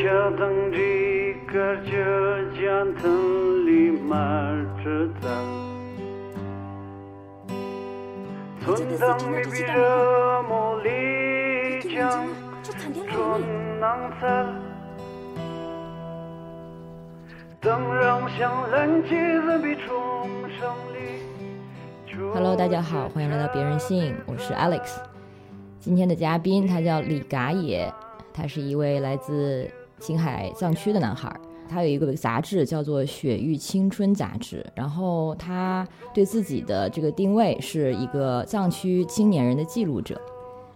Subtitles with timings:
[0.00, 0.72] 今天的四
[1.84, 3.04] 集呢就讲到
[4.80, 5.04] 这儿。
[8.64, 9.20] 今天的四
[9.52, 9.76] 集就
[11.92, 12.24] 讲
[13.78, 13.84] 到
[14.18, 14.24] 这
[20.94, 20.96] 里。
[22.32, 24.96] Hello，大家好，欢迎来到《别人信》，我是 Alex。
[25.78, 27.92] 今天的嘉宾他叫李嘎野，
[28.32, 29.70] 他是一位来自。
[30.00, 31.32] 青海藏区的男孩。
[31.68, 40.20] 他有一个杂志叫做《雪域青春》杂志，然后他对自己的这个定位是一个藏区青年人的记录者。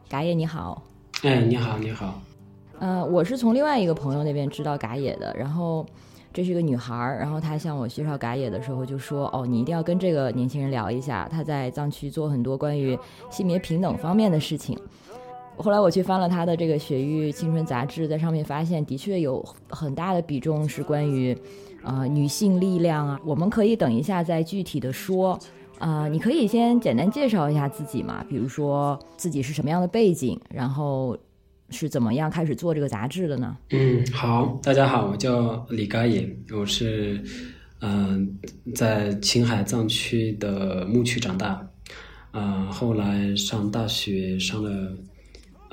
[0.08, 0.80] 嘎野你好，
[1.22, 2.22] 哎，你好，你好。
[2.78, 5.84] 呃，我是从另外一个朋友那边知道嘎野的，然后。
[6.32, 12.98] 这是一个女孩儿，然后她向我介绍嘎野的时候就说：“哦，你一定要跟这个年轻人聊一下，他在藏区做很多关于
[13.30, 14.76] 性别平等方面的事情。”
[15.56, 21.36] 后来我去翻了他的这个《雪域青春》杂志，在上面发现的确有很大的比重是关于，
[21.82, 23.20] 呃，女性力量啊。
[23.24, 25.38] 我们可以等一下再具体的说，
[25.78, 31.16] 啊，你可以先简单介绍一下自己嘛，比如说自己是什么样的背景，然后。
[31.70, 33.56] 是怎么样开始做这个杂志的呢？
[33.70, 37.20] 嗯，好，大家好，我叫李嘎野，我是
[37.80, 38.38] 嗯
[38.74, 41.66] 在青海藏区的牧区长大，
[42.32, 44.92] 啊，后来上大学上了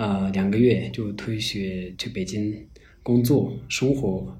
[0.01, 2.67] 呃两个月就退学去北京
[3.03, 4.35] 工作生活，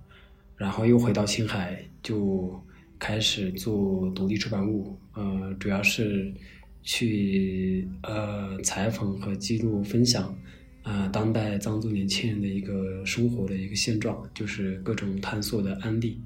[0.58, 2.59] 然后又回到青海就
[2.98, 6.34] 开始做独立出版物，呃，主要是
[6.82, 10.36] 去呃采访和记录分享。
[10.82, 16.20] 啊，当代藏族年轻人的一个生活的一个现状，就是各种探索的案例。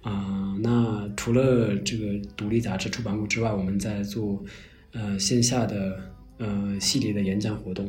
[0.00, 4.44] 啊，那除了这个独立杂志出版物之外，我们在做
[4.92, 7.84] 呃线下的呃系列的演讲活动。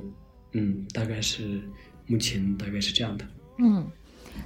[0.53, 1.61] 嗯，大概是
[2.05, 3.25] 目前大概是这样的。
[3.59, 3.85] 嗯，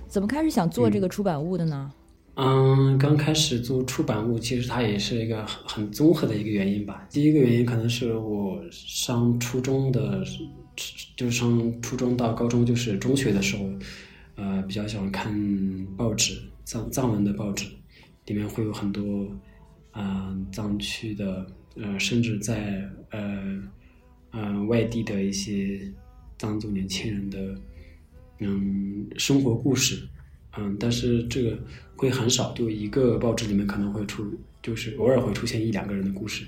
[0.08, 1.92] 怎么开始想做这个出版物的呢？
[2.36, 7.08] 嗯，刚开始做出版物，其实它也是一个很很综合的一个原因吧。
[7.10, 10.24] 第一个原因可能是我上初中的。
[11.18, 13.70] 就是上初中到高中，就是中学的时候，
[14.36, 15.32] 呃，比较喜欢看
[15.98, 17.66] 报纸，藏藏文的报纸，
[18.26, 19.30] 里面会有很多
[19.92, 21.46] 啊藏区的，
[21.76, 23.62] 呃，甚至在呃
[24.32, 25.80] 呃外地的一些
[26.38, 27.56] 藏族年轻人的
[28.40, 30.08] 嗯生活故事，
[30.58, 31.58] 嗯，但是这个
[31.96, 34.26] 会很少，就一个报纸里面可能会出，
[34.62, 36.46] 就是偶尔会出现一两个人的故事，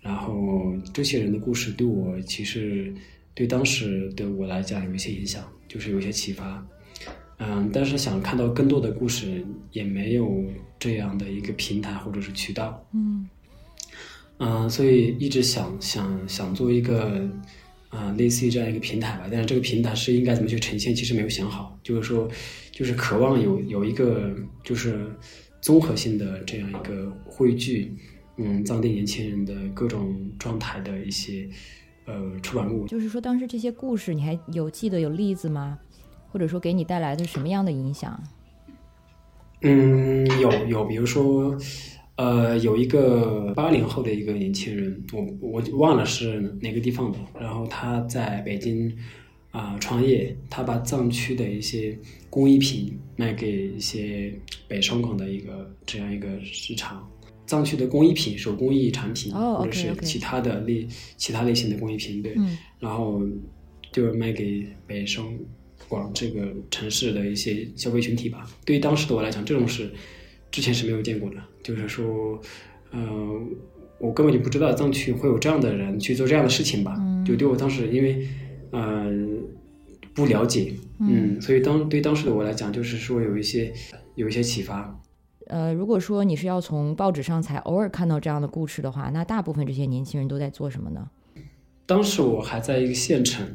[0.00, 2.94] 然后这些人的故事对我其实。
[3.34, 6.66] 对当时的我来讲有一些影响，就是有一些启发，
[7.36, 10.44] 嗯，但是想看到更多的故事，也没有
[10.76, 13.28] 这样的一个平台或者是渠道，嗯，
[14.38, 17.28] 嗯，所以一直想想想做一个，
[17.90, 22.28] 啊，类似于这样一个平台吧，但是这个平台是应该怎么去呈现，其实没有想好，就是说，
[22.72, 24.34] 就是渴望有有一个
[24.64, 25.10] 就是
[25.60, 27.94] 综合性的这样一个汇聚，
[28.36, 31.48] 嗯，藏地年轻人的各种状态的一些。
[32.10, 35.78] 呃，出版物就是说，当时这些故事你还有记得有例子吗？
[36.32, 38.18] 或者说给你带来的什么样的影响？
[39.60, 41.54] 嗯，有有，比如说，
[42.18, 48.92] 呃，有一个八零后的一个年轻人，我我忘了是哪个地方的，然后他在北京
[49.52, 51.96] 啊创业，他把藏区的一些
[52.28, 54.34] 工艺品卖给一些
[54.66, 57.08] 北上广的一个这样一个市场。
[57.46, 60.86] 藏区的工艺品、手工艺产品，或者是其他的类
[61.16, 62.34] 其他类型的工艺品，对，
[62.80, 63.22] 然后
[63.92, 65.24] 就是卖给北上
[65.88, 68.44] 广这个城市的一些消费群体吧。
[68.64, 69.90] 对于当时的我来讲，这种事
[70.50, 72.40] 之前是没有见过的，就是说，
[72.90, 73.00] 呃，
[73.98, 76.96] 我根本就不知道藏区会有这样的人去做这样的事情吧。
[77.24, 78.26] 就对我当时，因为
[78.70, 79.06] 呃
[80.14, 83.72] 不了解，嗯，所以当对当时的我来讲，就是说有一些
[84.14, 84.98] 有一些启发。
[85.46, 91.10] 呃，如果说你是要从报纸上才偶尔看到这样的故事的话，那大部分这些年轻人都在做什么呢？
[91.86, 93.46] 当时我还在一个县城，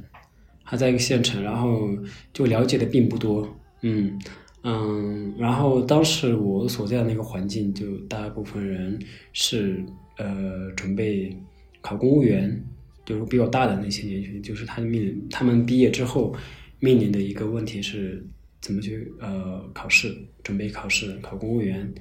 [0.63, 1.89] 还在一个县城，然后
[2.31, 3.47] 就了解的并不多。
[3.81, 4.19] 嗯
[4.63, 9.00] 嗯，然后当时我所在的那个环境，就大部分人
[9.31, 9.83] 是
[10.18, 11.38] 呃准备
[11.81, 12.63] 考公务员，
[13.06, 16.36] 就是比较大的那些年轻人，就是他面临他们毕业之后
[16.80, 18.25] 面临的一个问题是。
[18.63, 21.94] 怎么去呃考试，准备考试考公务员，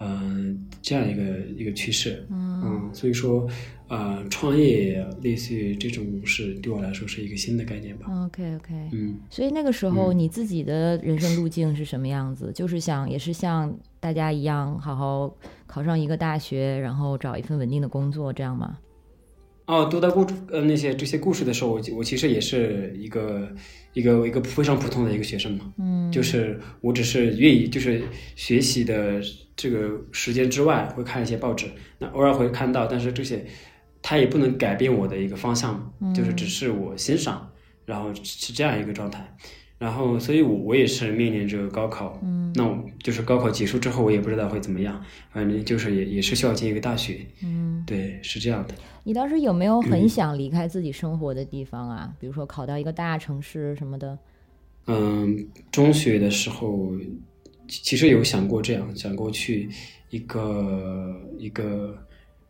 [0.00, 1.22] 嗯，这样一个
[1.56, 3.48] 一个趋势，嗯，所以说，
[3.88, 8.06] 呃，创业类似于这种是，对我来说是一个新的概念吧。
[8.24, 12.52] OK OK，嗯，所以那个时候你自己的人生路径是什么样子？
[12.54, 15.34] 就是想也是像大家一样，好好
[15.66, 18.78] 考上一个大学，然后找一份稳定的工作，这样吗？
[19.66, 23.46] 哦，读到故呃那些这些故事的时候，我我其实也是一个
[23.92, 28.02] 一个一个非常普通的一个学生嘛，嗯，就是我只是愿意就是
[28.34, 29.20] 学习的
[29.58, 31.66] 这个时间之外会看一些报纸，
[31.98, 33.44] 那偶尔会看到，但是这些
[34.00, 37.50] 它也不能改变我的一个方向，就是只是我欣赏，
[37.84, 39.36] 然后是这样一个状态。
[39.78, 45.00] 然后，所以我我也是面临着高考，嗯，那我就是高考结束之后，我也不知道会怎么样，
[45.30, 48.74] 反正就是也也是需要进一个大学，嗯，对，是这样的。
[49.04, 52.12] 你当时有没有很想离开自己生活的地方啊？
[52.18, 54.18] 比如说考到一个大城市什么的？
[54.88, 56.90] 嗯，中学的时候
[57.68, 59.68] 其实有想过这样，想过去
[60.10, 61.96] 一个一个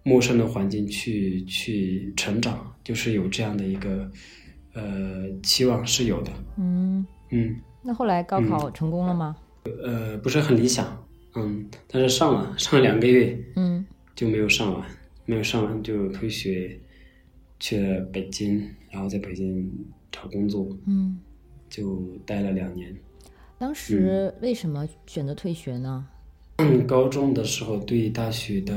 [0.02, 4.10] 陌生的环境去去成长，就是有这样的一个
[4.74, 7.06] 呃期望是有的，嗯。
[7.30, 9.36] 嗯，那后来高考成功了吗？
[9.84, 13.84] 呃，不是很理想，嗯，但是上了，上了两个月，嗯，
[14.14, 14.82] 就没有上完，
[15.26, 16.80] 没有上完就退学，
[17.60, 19.70] 去了北京，然后在北京
[20.10, 21.18] 找工作，嗯，
[21.68, 22.96] 就待了两年。
[23.58, 26.06] 当时为什么选择退学呢？
[26.56, 28.75] 嗯，高中的时候对大学的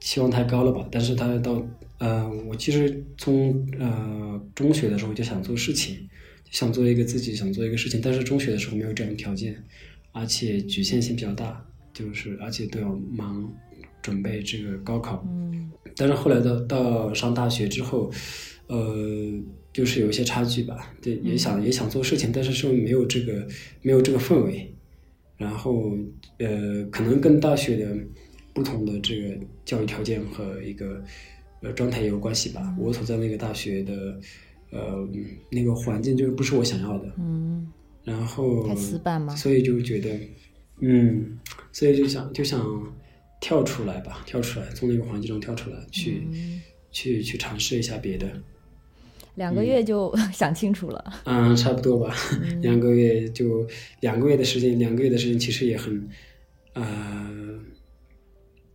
[0.00, 0.86] 期望太高了吧？
[0.90, 1.62] 但是他到
[1.98, 6.08] 呃，我其实从呃中学的时候就想做事情。
[6.50, 9.60] 想做一个自己想做一个事情，但是中学的时候没有这样的条件，
[10.12, 11.60] 而且局限性比较大，
[11.92, 13.52] 就是而且都要忙
[14.00, 15.20] 准备这个高考。
[15.26, 18.08] 嗯，但是后来到到上大学之后，
[18.68, 18.86] 呃，
[19.74, 20.94] 就是有一些差距吧。
[21.02, 23.46] 对，也想也想做事情，但是说没有这个
[23.82, 24.74] 没有这个氛围。
[25.36, 25.90] 然后
[26.38, 27.94] 呃，可能跟大学的
[28.54, 31.04] 不同的这个教育条件和一个
[31.60, 32.74] 呃状态也有关系吧。
[32.78, 34.18] 我所在那个大学的。
[34.70, 35.08] 呃，
[35.52, 37.70] 那个环境就是不是我想要的，嗯，
[38.02, 39.36] 然后太死板吗？
[39.36, 40.18] 所以就觉得，
[40.80, 41.38] 嗯，
[41.70, 42.92] 所以就想就想
[43.40, 46.26] 跳出来吧，跳出来，从那个环境中跳出来，去
[46.90, 48.26] 去去尝试一下别的。
[49.36, 52.14] 两个月就 想清楚了，嗯，差不多吧，
[52.62, 53.66] 两个月就
[54.00, 56.08] 两个月的时间，两个月的时间其实也很，
[56.74, 57.58] 呃，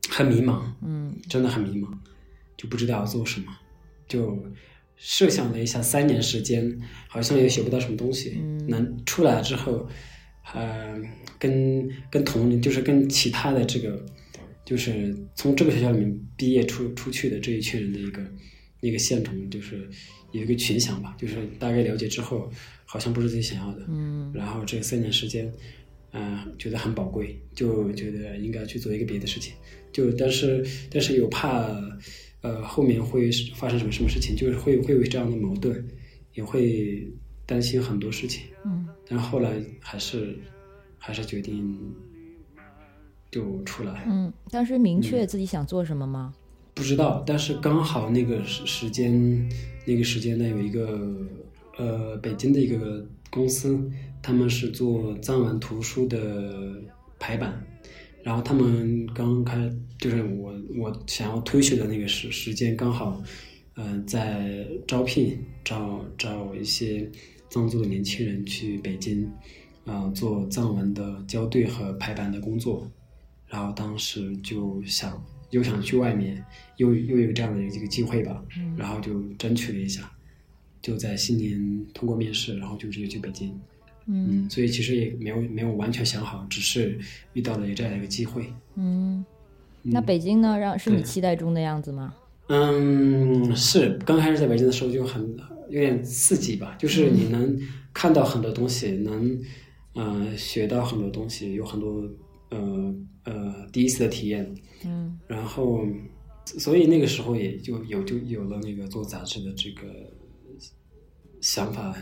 [0.09, 1.87] 很迷茫，嗯，真的很迷茫，
[2.57, 3.47] 就不知道要做什么，
[4.07, 4.37] 就。
[5.01, 6.77] 设想了一下，三年时间
[7.07, 8.37] 好像也学不到什么东西。
[8.43, 8.67] 嗯。
[8.67, 9.87] 能出来之后，
[10.53, 10.93] 呃，
[11.39, 14.05] 跟跟同龄就是跟其他的这个，
[14.65, 18.21] 就是从这个学校里面毕业出出去的这一群人的一个
[18.81, 19.89] 一个现状，就是
[20.31, 22.51] 有一个群想吧，就是大概了解之后，
[22.85, 23.85] 好像不是自己想要的。
[23.87, 24.31] 嗯。
[24.33, 25.51] 然后这三年时间，
[26.11, 29.53] 嗯，觉得很宝贵，就觉得应该去做一个别的事情。
[29.91, 31.75] 就但是但是又怕。
[32.41, 34.33] 呃，后面会发生什么什么事情？
[34.33, 35.85] 就是会会有这样的矛盾，
[36.33, 37.05] 也会
[37.45, 38.45] 担心很多事情。
[38.63, 40.39] 嗯，但后来还是
[40.97, 41.77] 还是决定
[43.29, 44.05] 就出来。
[44.07, 46.33] 嗯，当时明确自己想做什么吗？
[46.79, 49.11] 不知道，但是刚好那个时时间
[49.85, 50.97] 那个时间呢，有一个
[51.77, 53.77] 呃北京的一个公司，
[54.21, 56.81] 他们是做藏文图书的
[57.19, 57.61] 排版。
[58.23, 63.21] 然后他们刚开，就是我我想要推学的那个时时间刚好，
[63.75, 67.11] 嗯，在招聘找找一些
[67.49, 69.29] 藏族的年轻人去北京，
[69.83, 72.89] 啊，做藏文的校对和排版的工作。
[73.49, 76.43] 然后当时就想又想去外面，
[76.77, 78.43] 又又有这样的一个机会吧，
[78.77, 80.11] 然后就争取了一下，
[80.81, 83.59] 就在新年通过面试，然后就直接去北京。
[84.11, 86.97] 嗯，所以其实也没有没有完全想好，只是
[87.33, 88.45] 遇到了这样一个机会。
[88.75, 89.23] 嗯，
[89.83, 90.57] 那北京呢？
[90.57, 92.13] 让是你期待中的样子吗？
[92.47, 93.99] 嗯，是。
[94.05, 95.37] 刚开始在北京的时候就很
[95.69, 97.55] 有点刺激吧，就是你能
[97.93, 99.39] 看到很多东西，能
[99.93, 102.03] 嗯学到很多东西，有很多
[102.49, 104.51] 呃呃第一次的体验。
[104.85, 105.85] 嗯，然后
[106.45, 109.87] 所以那个时候也就有就有了那个做杂志的这个
[111.41, 111.95] 想法。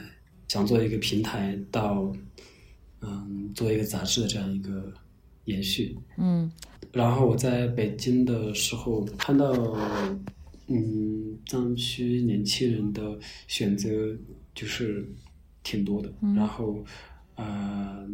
[0.50, 2.10] 想做一个平台，到
[3.02, 4.94] 嗯，做一个杂志的这样一个
[5.44, 5.94] 延续。
[6.18, 6.50] 嗯，
[6.94, 9.52] 然后我在北京的时候看到，
[10.68, 13.20] 嗯，藏区年轻人的
[13.50, 14.18] 选择
[14.56, 15.06] 就是
[15.64, 16.10] 挺多的。
[16.34, 16.82] 然后，
[17.36, 18.08] 呃，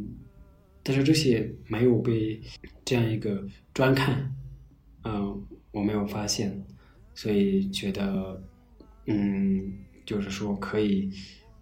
[0.81, 2.41] 但是这些没有被
[2.83, 4.35] 这样一个专看，
[5.03, 6.63] 嗯，我没有发现，
[7.13, 8.43] 所以觉得，
[9.07, 9.73] 嗯，
[10.05, 11.11] 就是说可以。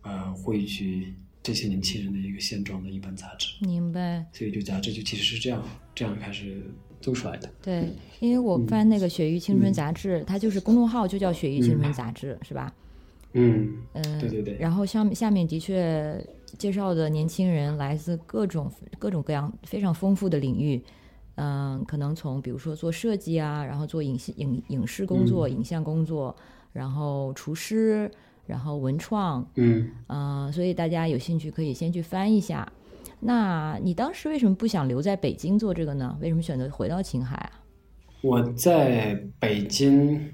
[0.03, 4.25] 呃，汇聚这些年轻人的一个现状的一本杂志，明白。
[4.33, 6.60] 所以就杂志就其实是这样这样开始
[7.00, 7.48] 做出来的。
[7.62, 7.88] 对，
[8.19, 12.74] 因为我翻那个《雪域青春》杂志，它就是公众号就叫《雪域青春》杂志，是吧？
[13.33, 14.57] 嗯嗯，对对对。
[14.57, 16.19] 然后下面下面的确
[16.57, 20.81] 介绍的年轻人来自各种各种各样非常丰富的领域，
[21.41, 26.36] 嗯，可能从比如说做设计啊，然后做影视影影视工作、影像工作。
[26.74, 28.10] 然后厨师，
[28.45, 32.65] 然后文创，嗯，呃，所以大家有兴趣可以先去翻一下。
[33.19, 36.17] 那你当时为什么不想留在北京做这个呢？
[36.21, 37.60] 为什么选择回到青海啊？
[38.21, 40.31] 我在北京，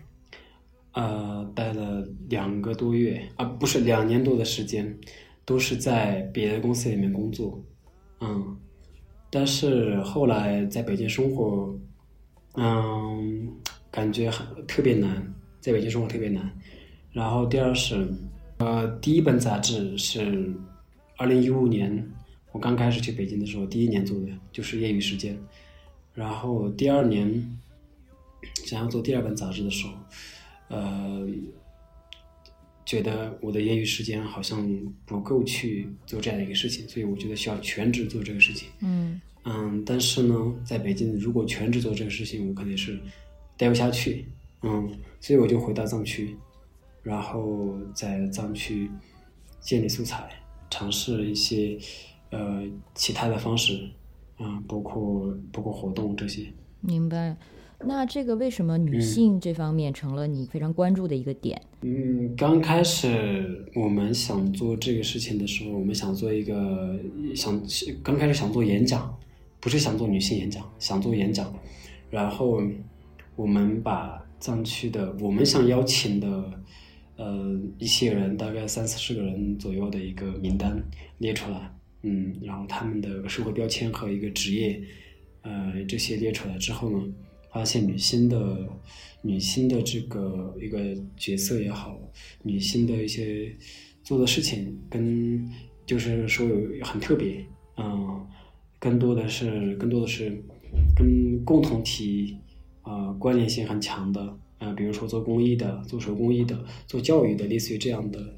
[0.94, 4.96] 呃，待了两个多月啊，不是两年多的时间，
[5.44, 7.60] 都是在别的公司里面工作，
[8.22, 8.56] 嗯，
[9.30, 11.78] 但是后来在北京生活，
[12.56, 13.52] 嗯，
[13.92, 16.52] 感觉很特别难，在北京生活特别难。
[17.12, 18.08] 然后第二是，
[18.58, 20.54] 呃，第一本杂志是
[21.18, 22.10] 二零一五年
[22.52, 25.38] 我刚开始去北京的时候，第一年做的就是业余时间，
[26.14, 27.60] 然后第二年
[28.66, 29.94] 想要做第二本杂志的时候，
[30.70, 31.28] 呃，
[32.88, 34.66] 觉得我的业余时间好像
[35.06, 38.70] 不够去做这样的一个事情，所以我觉得需要全职做这个事情。
[38.80, 42.98] 嗯嗯，但是呢，在北京如果全职做这个事情，我肯定是
[43.58, 44.26] 待不下去。
[44.62, 44.90] 嗯，
[45.20, 46.34] 所以我就回到藏区，
[47.04, 48.90] 然后在藏区
[49.60, 50.30] 建立素材，
[50.70, 51.78] 尝试一些
[52.30, 52.64] 呃
[52.96, 53.90] 其他的方式，
[54.38, 56.48] 啊、包括包括活动这些。
[56.80, 57.36] 明白。
[57.86, 61.62] 那这个为什么女性这方面成了你非常关注的一个点？
[61.82, 67.00] 嗯，刚开始我们想做这个事情的时候，我们想做一个
[67.36, 67.62] 想
[68.04, 69.16] 刚开始想做演讲，
[69.60, 71.54] 不是想做女性演讲，想做演讲。
[72.10, 72.62] 然后
[73.36, 76.52] 我们把藏区的我们想邀请的
[77.16, 80.82] 呃一些人，大概三四十个人左右的一个名单
[81.20, 84.82] 列出来，嗯，然后他们的社会标签和一个职业，
[85.44, 87.04] 呃这些列出来之后呢，
[87.58, 88.70] 发现女性的
[89.24, 90.78] 女性的这个一个
[91.18, 92.00] 角色也好，
[92.44, 93.52] 女性的一些
[94.04, 95.44] 做的事情跟
[95.88, 97.44] 就是说有很特别，
[97.78, 98.24] 嗯，
[98.78, 100.40] 更多的是更多的是
[100.96, 102.38] 跟共同体
[102.84, 108.36] 呃关联性很强的，呃，比如说做公益的、做手工艺的、做教育的，类似于这样的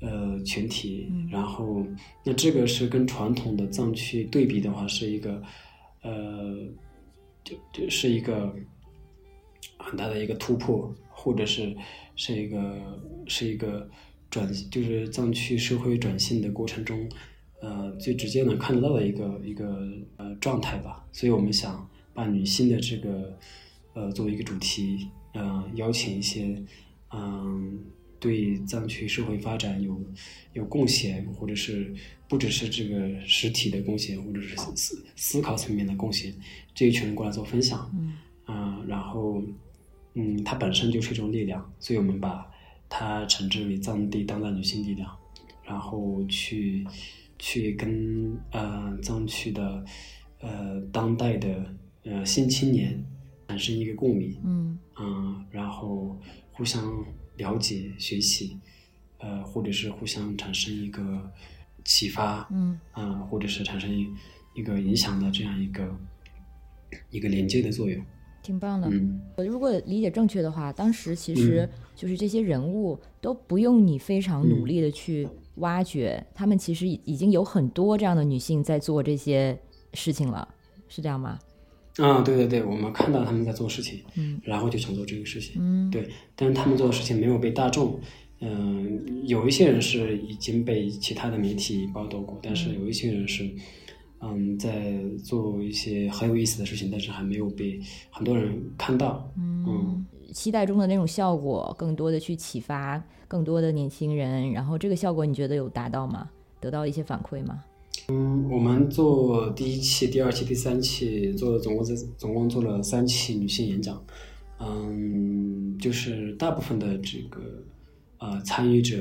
[0.00, 1.12] 呃群体。
[1.30, 1.84] 然后，
[2.24, 5.42] 那这个是跟传统的藏区对比的话，是一个
[6.00, 6.56] 呃，
[7.46, 8.52] 就就是一个
[9.78, 11.74] 很大的一个突破，或者是
[12.16, 13.88] 是一个是一个
[14.28, 17.08] 转，就是藏区社会转型的过程中，
[17.62, 21.06] 呃，最直接能看得到的一个一个呃状态吧。
[21.12, 23.38] 所以我们想把女性的这个
[23.94, 26.60] 呃作为一个主题，呃，邀请一些
[27.12, 27.78] 嗯、
[28.18, 29.98] 对藏区社会发展有
[30.52, 31.94] 有贡献，或者是
[32.28, 36.34] 不只是这个实体的贡献，或者是思思考层面的贡献，
[36.76, 37.90] 这一群人过来做分享。
[37.92, 38.12] 嗯。
[38.44, 39.42] 啊、然后，
[40.14, 42.48] 嗯，它本身就是一种力量，所以我们把
[42.88, 45.10] 它称之为藏地当代女性力量，
[45.64, 46.86] 然后去
[47.40, 49.84] 去跟呃藏区的
[50.38, 53.04] 呃当代的呃新青年
[53.48, 54.78] 产生一个共鸣，嗯。
[54.98, 56.16] 嗯，然后
[56.52, 57.04] 互相
[57.36, 58.56] 了解学习，
[59.18, 61.32] 呃，或者是互相产生一个
[61.84, 62.78] 启发，嗯。
[62.92, 64.06] 啊、或者是产生一
[64.54, 65.98] 一个影响的这样一个
[67.10, 68.02] 一个连接的作用，
[68.42, 68.88] 挺棒的。
[68.90, 69.20] 嗯。
[69.36, 79.58] 我如果理解正确的话，当时其实就是这些人物都不用你非常努力的去挖掘，他们其实已已经有很多这样的女性在做这些
[79.94, 80.46] 事情了，
[80.88, 81.38] 是这样吗？
[81.98, 87.98] 啊，对对对，我们看到他们在做事情，嗯然后就想做这个事情，嗯对，但是他们做的事情没有被大众，
[88.40, 93.58] 嗯、有一些人是已经被其他的媒体报道过，但是有一些人是，嗯，
[94.58, 97.80] 在做一些很有意思的事情，但是还没有被
[98.10, 106.28] 很多人看到，嗯期待中的那种效果，更多的去启发更多的年轻人，然后这个效果你觉得有达到吗？
[106.60, 107.62] 得到一些反馈吗？
[108.08, 114.02] 嗯，我们做第一期、第二期、第三期，做了总共在总共做了三期女性演讲。
[114.58, 117.40] 嗯，就是大部分的这个
[118.18, 118.96] 呃参与者，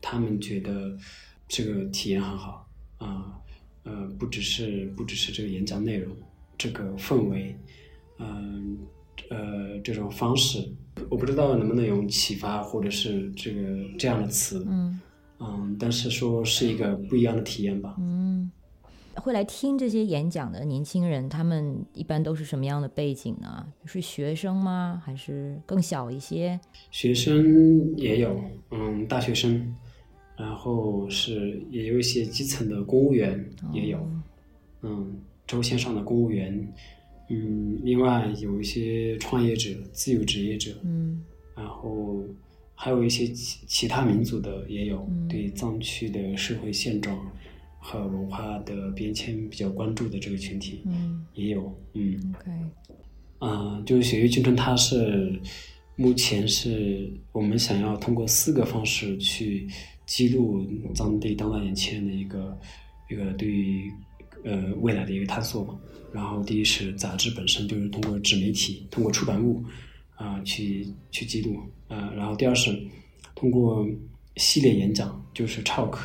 [0.00, 0.96] 他们觉得
[1.46, 2.68] 这个体验很好
[2.98, 3.32] 啊，呃，
[4.18, 6.14] 不只是不只是这个演讲内容，
[6.56, 7.56] 这个氛围，
[8.18, 8.78] 嗯
[9.30, 10.68] 呃这种方式，
[11.08, 13.60] 我不知道能不能用启发或者是这个
[13.98, 15.00] 这样的词，嗯
[15.40, 17.94] 嗯，但是说是一个不一样的体验吧。
[17.98, 18.50] 嗯，
[19.16, 23.66] 会来听这些演讲的年轻人，他们一般都是什么样的背景呢？
[23.84, 25.02] 是学生吗？
[25.04, 26.58] 还是更小一些？
[26.90, 29.74] 学生也有，嗯，大学生，
[30.36, 34.10] 然后是也有一些基层的公务员也有，
[34.82, 36.72] 嗯，州线上的公务员，
[37.30, 41.22] 嗯，另外有一些创业者、自由职业者，嗯
[41.56, 42.24] 然后
[42.74, 47.16] 还有一些其其他民族的也有，对藏区的社会现状
[47.78, 52.34] 和文化的变迁比较关注的这个群体嗯也有，嗯。
[52.34, 52.50] ，OK，
[53.40, 55.38] 嗯，就是雪域青春，它是
[55.94, 59.68] 目前是我们想要通过四个方式去
[60.06, 62.58] 记录当地当代年轻人的一个
[63.10, 63.90] 一个对于
[64.44, 65.78] 呃未来的一个探索嘛。
[66.12, 69.64] 然后第一是杂志本身就是通过纸媒体，通过出版物
[70.14, 71.58] 啊、去去记录
[71.88, 72.70] 啊、然后第二是
[73.34, 73.84] 通过
[74.36, 75.98] 系列演讲，就是 talk。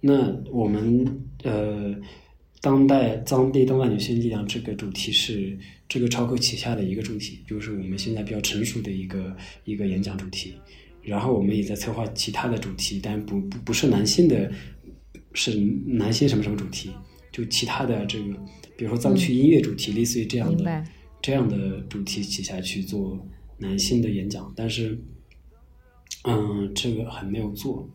[0.00, 1.04] 那我们
[1.42, 1.92] 呃
[2.60, 10.54] 当代当地当代女性力量这个主题是这个超课旗下的一个主题，就是我们现在比较成熟的一个一个演讲主题。
[11.08, 14.50] 然后我们也在策划其他的主题，但不不不是男性的，
[15.32, 15.54] 是
[15.86, 16.90] 男性什么什么主题，
[17.32, 18.34] 就其他的这个，
[18.76, 20.84] 比如说藏区音乐主题，类似于这样的
[21.20, 23.18] 这样的主题旗下去做
[23.58, 24.96] 男性的演讲，但是
[26.24, 27.88] 嗯，这个还没有做。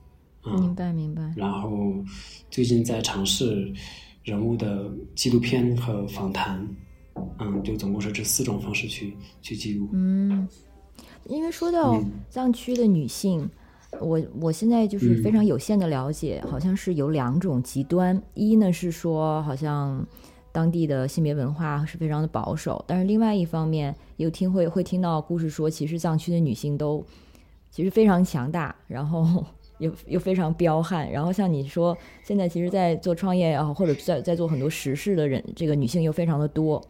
[0.45, 1.33] 嗯，明白明白。
[1.37, 2.03] 然后
[2.51, 3.71] 最近在尝试
[4.23, 6.67] 人物的纪录片和访谈，
[7.39, 9.89] 嗯，就总共是这四种方式去去记录。
[9.93, 10.47] 嗯，
[11.25, 12.11] 因为说到嗯。
[12.29, 13.49] 藏区的女性，
[13.99, 20.05] 我我现在就是非常有限的了解，好像是有两种极端，一呢是说好像
[20.51, 27.03] 当地的性别文化是非常的保守，但是另外一方面又听会会听到故事说，其实藏区的女性都
[27.69, 29.43] 其实非常强大，然后。
[29.79, 36.81] 又又非常彪悍，然后像你说，现在其实，在做创业也好，或者在在做很多实事的人，这个女性又非常的多，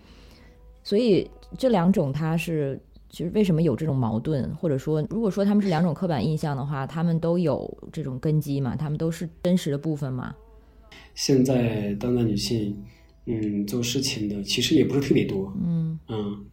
[0.84, 2.80] 所以这两种它是
[3.14, 10.36] 就是为什么有这种矛盾，或者说如果说他们是两种刻板印象的话，他们都有这种根基嘛，他们都是真实的部分嘛。
[11.14, 12.76] 现在当代女性，
[13.28, 16.44] 嗯，做事情的其实也不是特别多，嗯嗯，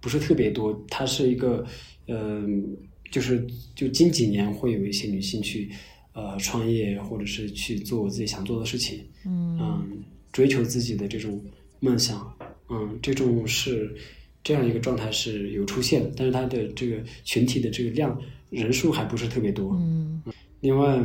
[0.00, 0.76] 不是特别多。
[0.88, 1.64] 它是一个，
[2.08, 2.76] 嗯、
[3.12, 5.70] 就是就近几年会有一些女性去，
[6.14, 11.40] 呃，创业或者是去做自己想做的事情，嗯嗯，追求自己的这种
[11.78, 12.36] 梦想，
[12.70, 13.94] 嗯，这种是
[14.42, 18.18] 这样一个状态是有出现的，但是它的这个群体的这个量
[18.50, 19.72] 人数还不是特别多。
[19.74, 20.22] 嗯
[20.60, 21.02] 另外，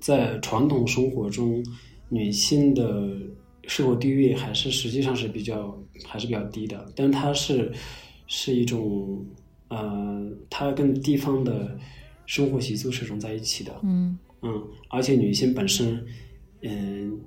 [0.00, 1.62] 在传统生活中，
[2.08, 3.14] 女性的
[3.66, 7.70] 社会地位还是实际上是比较还是比较低的，但是它是
[8.26, 9.22] 是一种
[9.68, 11.78] 呃，它跟地方的
[12.24, 13.78] 生活习俗是融在一起的。
[13.82, 16.02] 嗯嗯，而且女性本身，
[16.62, 17.20] 嗯，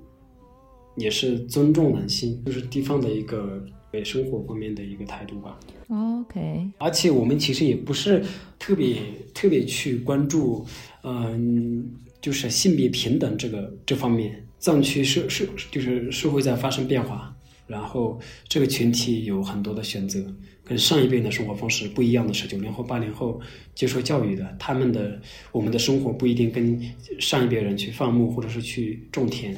[0.96, 5.60] 也是尊重男性，就是地方的一个对生活方面的一个态度吧。
[5.88, 8.24] ，OK，而且我们其实也不是
[8.58, 8.96] 特别
[9.32, 10.66] 特别去关注，
[11.04, 11.88] 嗯、
[12.20, 14.44] 就是性别平等这个这方面。
[14.58, 20.24] 藏区社社就是社会在发生变化，然后这个群体有很多的选择，
[20.64, 23.38] 跟上一辈人的生活方式不一样的是，九零后、八零后
[23.74, 25.20] 接受教育的，他们的
[25.52, 26.80] 我们的生活不一定跟
[27.20, 29.54] 上一辈人去放牧或者是去种田，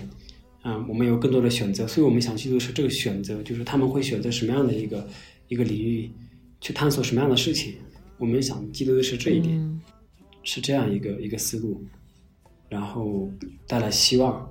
[0.67, 5.09] 啊、我们有更多的选择，所以我们想记录是这个选择，就是他们会选择什么样的一个
[5.47, 6.11] 一个领域，
[6.61, 7.75] 去探索什么样的事情。
[8.19, 9.81] 我们想记录的是这一点，嗯
[10.43, 11.85] 是这样一个一个思路，
[12.69, 13.31] 然后
[13.69, 14.51] 带来希望。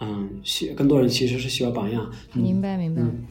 [0.00, 2.10] 嗯，希更多人其实是需要榜样。
[2.32, 3.02] 嗯明白明白。
[3.02, 3.26] 嗯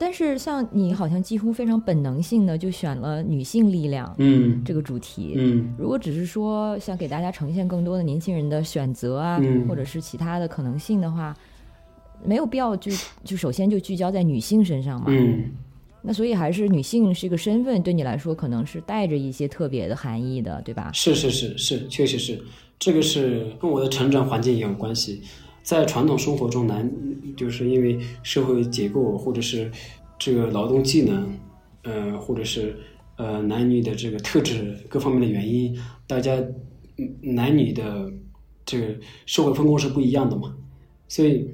[0.00, 5.34] 但是像你好像几乎非常本能性的就选了女性力量嗯这个主题。
[5.36, 11.36] 嗯如果只是说想给大家呈现更多的年轻人的选择啊，嗯或者是其他的可能性的话，
[12.24, 12.90] 没有必要就
[13.22, 15.08] 就首先就聚焦在女性身上嘛。
[15.08, 15.52] 嗯
[16.02, 20.90] 那所以还是女性是一个身份对你来说可能是带着一些特别的含义的，对吧？
[20.94, 22.42] 是是是是，确实是，
[22.78, 25.20] 这个是跟我的成长环境也有关系。
[25.62, 26.90] 在传统生活中，男
[27.36, 29.70] 就是因为社会结构或者是
[30.18, 31.38] 这个劳动技能，
[31.82, 32.76] 呃，或者是
[33.16, 36.34] 呃男女的这个特质各方面的原因，大家
[36.96, 38.12] 嗯男女的
[38.64, 38.94] 这个
[39.26, 40.56] 社会分工是不一样的嘛，
[41.08, 41.48] 所以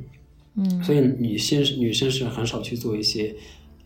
[0.55, 0.83] 嗯。
[0.83, 3.35] 所以女性女生是很少去做一些，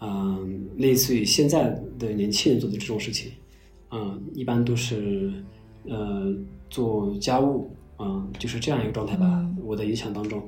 [0.01, 3.33] 嗯、类似于现在的年轻人做的这种事情，
[3.91, 5.33] 嗯、一般都是
[5.89, 6.33] 呃
[6.69, 9.27] 做家务，嗯、就是这样一个状态吧。
[9.27, 9.57] 嗯。
[9.63, 10.43] 我的影响当中，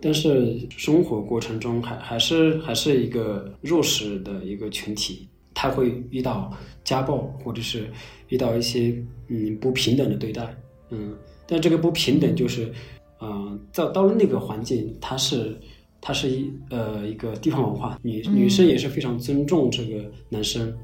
[0.00, 6.50] 但是生活过程中还还是还是一个弱势的一个群体，他会遇到
[6.84, 7.90] 家暴或者是
[8.28, 8.96] 遇到一些
[9.28, 10.56] 嗯不平等的对待，
[10.90, 11.14] 嗯，
[11.46, 12.72] 但这个不平等就是，
[13.18, 15.58] 呃，到到了那个环境，他是
[16.00, 20.74] 它是一呃一个地方文化，女女生也是非常尊重这个男生，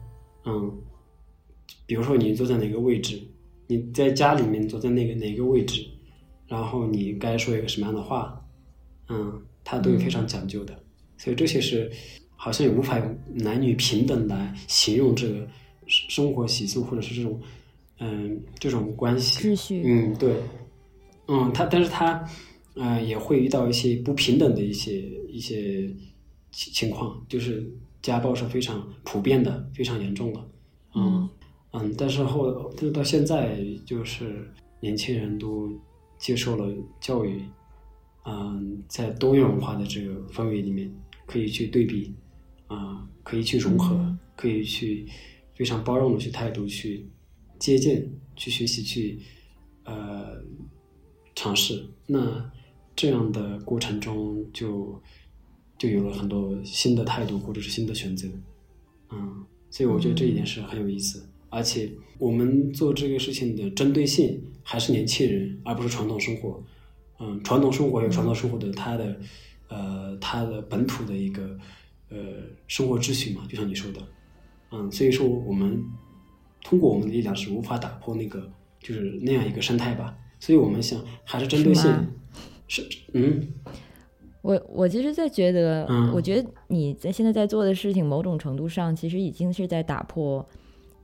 [0.45, 0.71] 嗯，
[1.87, 3.19] 比如说你坐在哪个位置，
[3.67, 5.87] 你在家里面坐在那个哪个位置，
[6.53, 8.39] 然后你该说一个什么样的话，
[9.09, 10.79] 嗯，他都有非常讲究的，
[11.17, 11.91] 所以这些是
[12.37, 15.49] 好像也无法用男女平等来形容这个
[15.87, 17.41] 生生活习俗或者是这种
[18.01, 20.35] 嗯这种关系秩序，嗯，对，
[21.27, 22.23] 嗯，他但是他，
[22.75, 25.89] 呃，也会遇到一些不平等的一些一些
[26.51, 27.67] 情情况，就是
[28.03, 30.41] 家暴是非常普遍的，非常严重的。
[30.97, 31.27] 嗯。
[31.75, 34.47] 嗯，但是后但是到现在就是
[34.81, 35.73] 年轻人都
[36.23, 37.43] 接受了教育，
[38.25, 40.89] 嗯，在多元文化的这个氛围里面，
[41.27, 42.15] 可以去对比，
[42.69, 45.07] 啊，可以去融合，可以去
[45.57, 47.07] 非常包容的去态度去
[47.59, 49.19] 接见、去学习、去
[49.85, 50.41] 呃
[51.35, 51.85] 尝试。
[52.07, 52.51] 那
[52.95, 55.03] 这样的过程中就。
[55.79, 58.29] 就有了很多新的态度或者是新的选择，
[59.11, 61.29] 嗯，所以我觉得这一点是很有意思。
[61.53, 66.63] 而且我们做这个事情的针对性还是年轻人，而不是传统生活。
[67.21, 69.21] 嗯，传统生活有传统生活的它的
[69.69, 71.59] 呃它的本土的一个
[72.09, 72.17] 呃
[72.67, 74.01] 生活秩序嘛，就像你说的，
[74.71, 75.85] 嗯，所以说我们
[76.65, 80.17] 通过我们的力量是无法打破那个就是那样一个生态吧。
[80.41, 81.95] 所以我们想还是针对性
[82.67, 83.47] 是嗯。
[84.41, 90.45] 我我其实在觉得，我觉得你在现在在做的事情，某种程度上其实已经是在打破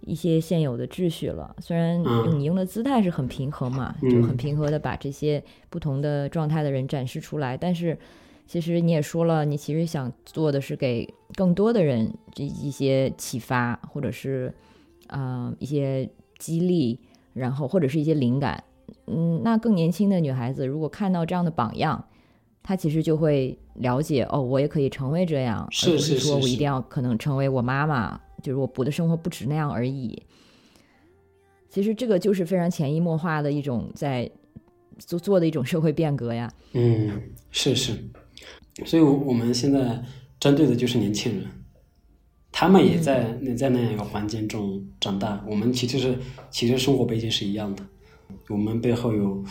[0.00, 1.54] 一些现有的秩序了。
[1.61, 2.02] 虽然
[2.38, 7.98] 你用的姿态是很平和嘛，就很平和的把这些不同的状态的人展示出来，但是
[8.46, 14.52] 其实你也说了，你其实想做的是给更多的人这一些启发，或者是
[15.08, 16.08] 啊一些
[16.38, 16.98] 激励，
[17.34, 18.62] 然后或者是一些灵感。
[19.06, 22.04] 嗯，那更年轻的女孩子如果看到这样的榜样。
[22.61, 30.22] 她其实就会了解哦，我也可以成为这样，而不是说我一定要可能成为我妈妈，就是我补的生活不止那样而已。
[31.68, 34.31] 其实这个就是非常潜移默化的一种在
[34.98, 36.53] 做做的一种社会变革呀。
[36.72, 37.20] 嗯，
[37.51, 37.92] 是是，
[38.85, 40.03] 所以我们现在
[40.40, 41.46] 针对的就是年轻人，
[42.51, 45.44] 他们也在那在那样一个环境中长大。
[45.48, 46.18] 我们其实是
[46.51, 47.85] 其实生活背景是一样的，
[48.48, 49.44] 我们背后有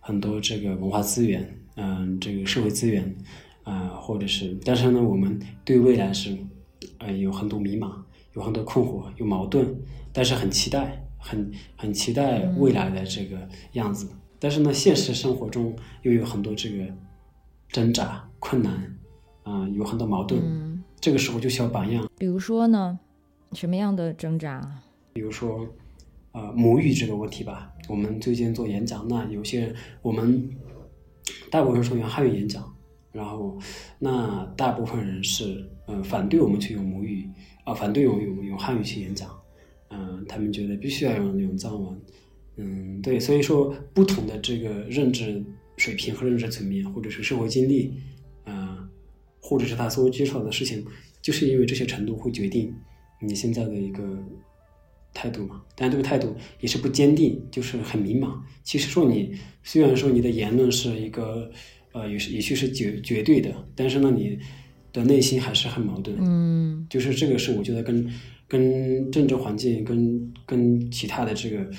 [0.00, 1.60] 很多这个文化资源。
[1.76, 3.16] 嗯，这个社会资源，
[3.64, 6.38] 啊，或者是，但是呢，我们对未来是，
[6.98, 7.90] 呃，有很多迷茫，
[8.34, 9.74] 有很多困惑，有矛盾，
[10.12, 14.08] 但是很期待，很很期待未来的这个样子。
[14.38, 16.84] 但是呢，现实生活中又有很多这个
[17.68, 18.96] 挣扎、困难，
[19.42, 20.82] 啊，有很多矛盾。
[21.00, 22.08] 这个时候就需要榜样。
[22.18, 22.98] 比如说呢，
[23.52, 24.60] 什么样的挣扎？
[25.12, 25.66] 比如说，
[26.32, 27.72] 呃，母语这个问题吧。
[27.88, 30.50] 我们最近做演讲，那有些我们。
[31.50, 32.62] 大部分是用汉语演讲，
[33.12, 33.56] 然后
[33.98, 37.30] 那大部分人是嗯反对我们去用母语
[37.64, 39.28] 啊，反对我们用用汉语去演讲，
[39.90, 42.00] 嗯，他们觉得必须要用用藏文，
[42.56, 45.44] 嗯，对，所以说不同的这个认知
[45.76, 47.92] 水平和认知层面，或者是社会经历，
[48.44, 48.88] 啊，
[49.40, 50.84] 或者是他所接触到的事情，
[51.20, 52.72] 就是因为这些程度会决定
[53.20, 54.18] 你现在的一个。
[55.16, 58.36] 态度嘛，但这个态度也是不坚定，就是很迷茫。
[58.64, 61.48] 其实说你虽然说你的言论是一个，
[61.92, 64.36] 呃，也是也许是绝绝对的，但是呢，你
[64.94, 66.16] 的内心还是很矛盾。
[66.18, 68.10] 嗯，就是这个是我觉得跟
[68.48, 71.70] 跟政治环境、跟跟其他的这个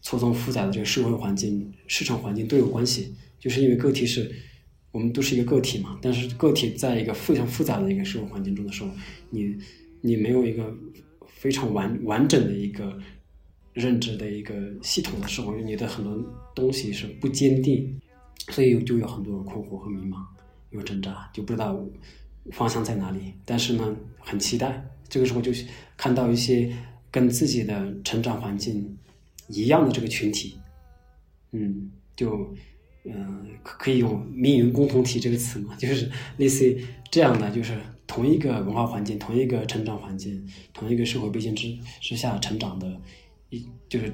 [0.00, 3.12] 错综复杂的这个社会环境、市场环境都有关系。
[3.40, 4.30] 就是因为个体是
[4.92, 8.90] 我们都是一个个体嘛，但是个体在一个非常复杂的一个社会环境中的时候，
[9.30, 9.56] 你
[10.00, 10.72] 你没有一个。
[11.40, 12.98] 非常完完整的一个
[13.72, 14.52] 认知的一个
[14.82, 16.20] 系统的时候，你的很多
[16.52, 17.96] 东西是不坚定，
[18.48, 20.16] 所以就有很多困惑和迷茫，
[20.70, 21.80] 有挣扎，就不知道
[22.52, 23.32] 方向在哪里。
[23.44, 25.52] 但是呢，很期待这个时候就
[25.96, 26.72] 看到一些
[27.10, 28.96] 跟自己的成长环境
[29.48, 30.58] 一样的这个群体，
[31.52, 32.52] 嗯，就
[33.04, 37.78] 嗯可以用“命运共同体”这个词嘛， 就是类似于这样的，就是。
[38.10, 42.98] 同一个文化环境，同一个成长环境，同一个社会背景之之下成长的，
[43.50, 44.10] 一就是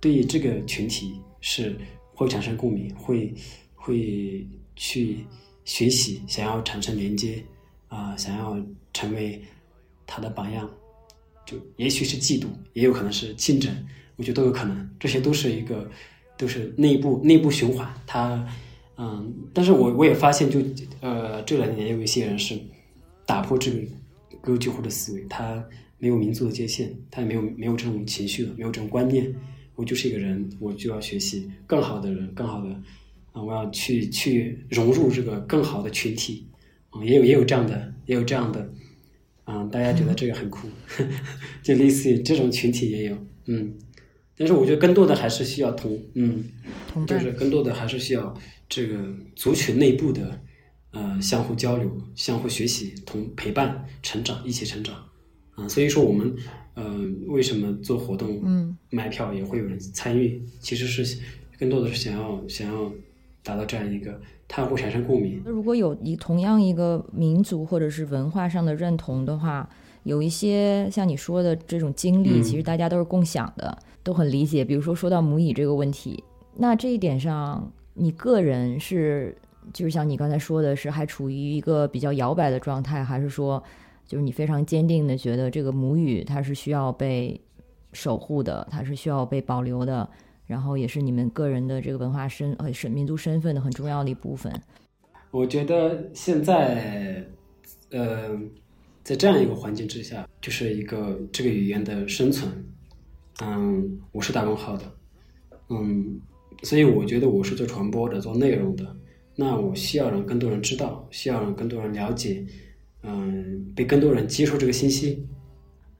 [0.00, 1.74] 对于这个群体是
[2.12, 3.34] 会产生共鸣，会
[3.74, 4.46] 会
[4.76, 5.24] 去
[5.64, 7.42] 学习，想要产生连接
[7.88, 8.56] 啊，想要
[8.92, 9.42] 成为
[10.06, 10.70] 他的榜样，
[11.44, 13.74] 就也许是嫉妒，也有可能是竞争，
[14.16, 15.90] 我觉得都有可能，这些都是一个
[16.36, 17.92] 都是内部内部循环。
[18.06, 18.46] 他
[18.96, 20.60] 嗯，但是我我也发现，就
[21.00, 22.58] 呃这两年有一些人是。
[23.28, 23.78] 打破这个
[24.40, 25.62] 格局或者思维，他
[25.98, 29.30] 没有民族的界限，他也没有没有这种情绪了，没有这种观念。
[29.74, 32.70] 我就是一个人，我就要学习更好的人，更好的
[33.32, 36.46] 啊，我要去去融入这个更好的群体
[36.90, 38.72] 啊，也有也有这样的，也有这样的
[39.44, 40.68] 啊，大家觉得这个很酷，
[41.62, 43.74] 就类似于这种群体也有，嗯，
[44.36, 46.44] 但是我觉得更多的还是需要同，嗯，
[47.06, 48.34] 就是更多的还是需要
[48.68, 48.96] 这个
[49.34, 50.40] 族群内部的。
[50.90, 54.96] 呃，相互交流、相互学习、同陪伴、成长，一起成长，
[55.54, 56.34] 啊，所以说我们，
[56.72, 61.18] 呃，为什么做活动，嗯，卖票也会有人参与，其实是
[61.58, 62.90] 更多的是想要想要
[63.42, 65.40] 达到这样一个，它会产生共鸣。
[65.44, 69.68] 那如果有一同样一个民族或者是文化上的认同的话，
[70.04, 74.64] 有一些像你说的这种经历，其实大家都是共享的，都很理解。
[74.64, 76.24] 比如说说到母语这个问题，
[76.56, 79.36] 那这一点上，你个人是
[79.72, 83.62] 就是像你刚才说的是还处于一个比较摇摆的状态，还是说
[84.06, 87.38] 就是你非常坚定的觉得这个母语它是需要被
[87.92, 90.08] 守护的，它是需要被保留的，
[90.48, 94.52] 然后也是你们个人的这个文化身呃是民族身份的很重要的一部分。
[95.30, 97.22] 我觉得现在，
[97.90, 98.30] 呃，
[99.04, 102.50] 在这样一个环境之下，就是一个这个语言的生存，
[103.42, 104.84] 嗯，我是打问号的，
[105.68, 106.18] 嗯，
[106.62, 108.96] 所以我觉得我是做传播的、做内容的，
[109.36, 112.42] 那我需要让更多人知道，需要让更多人了解，
[113.02, 115.26] 嗯，被更多人接受这个信息，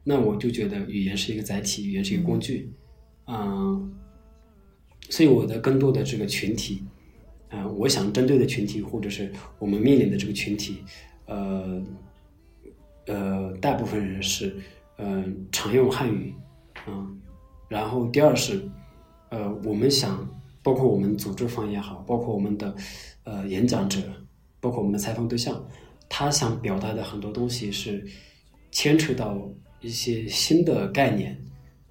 [0.05, 2.73] 那我就觉得语言是一个载体，语言是一个工具，
[3.27, 3.93] 嗯，
[5.11, 6.83] 所以我的更多的这个群体。
[7.51, 10.85] 啊，我想针对的群体，或者是我们面临的这个群体，
[11.25, 11.83] 呃，
[13.07, 14.55] 呃，大部分人是，
[14.99, 16.35] 呃，常用汉语，
[16.85, 17.09] 啊，
[17.67, 18.61] 然后第二是，
[19.31, 20.29] 呃，我们想，
[20.63, 22.77] 包括我们组织方也好，包括我们的，
[23.25, 23.99] 呃，演讲者，
[24.61, 25.67] 包括我们的采访对象，
[26.07, 28.07] 他想表达的很多东西是
[28.71, 31.43] 牵扯到一些新的概念，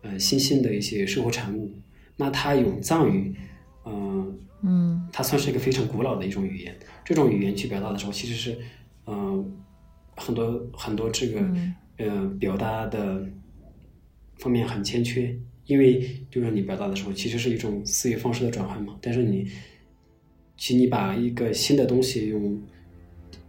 [0.03, 1.71] 呃，新兴的一些生活产物，
[2.17, 3.33] 那它用藏语，
[3.85, 4.37] 嗯。
[4.63, 6.75] 嗯，它算是一个非常古老的一种语言。
[7.05, 8.57] 这种语言去表达的时候，其实是，
[9.05, 9.55] 嗯，
[10.15, 11.47] 很多很多这个，
[11.97, 13.23] 呃，表达的
[14.39, 15.37] 方面很欠缺。
[15.67, 16.01] 因为
[16.31, 18.97] 就是你表达的时候，其实是一种思维方式的转换嘛。
[18.99, 19.45] 但是你，
[20.57, 22.59] 其实你把一个新的东西用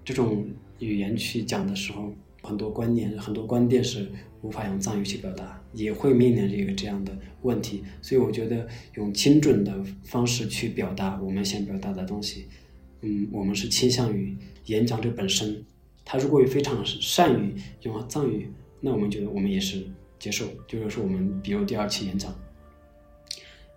[0.05, 0.47] 这种
[0.79, 4.11] 语言去讲的时候，很多观念、很多观点是。
[4.41, 12.47] 无法用藏语去表达，也会面临一个这样的问题，所以我觉得用精准的方式去表达我们想表达的东西，
[13.01, 15.61] 嗯，我们是倾向于演讲者本身，
[16.05, 18.49] 他如果非常善于用藏语，
[18.81, 19.85] 那我们觉得我们也是
[20.21, 20.47] 接受。
[20.69, 22.33] 就是说，我们比如第二期演讲，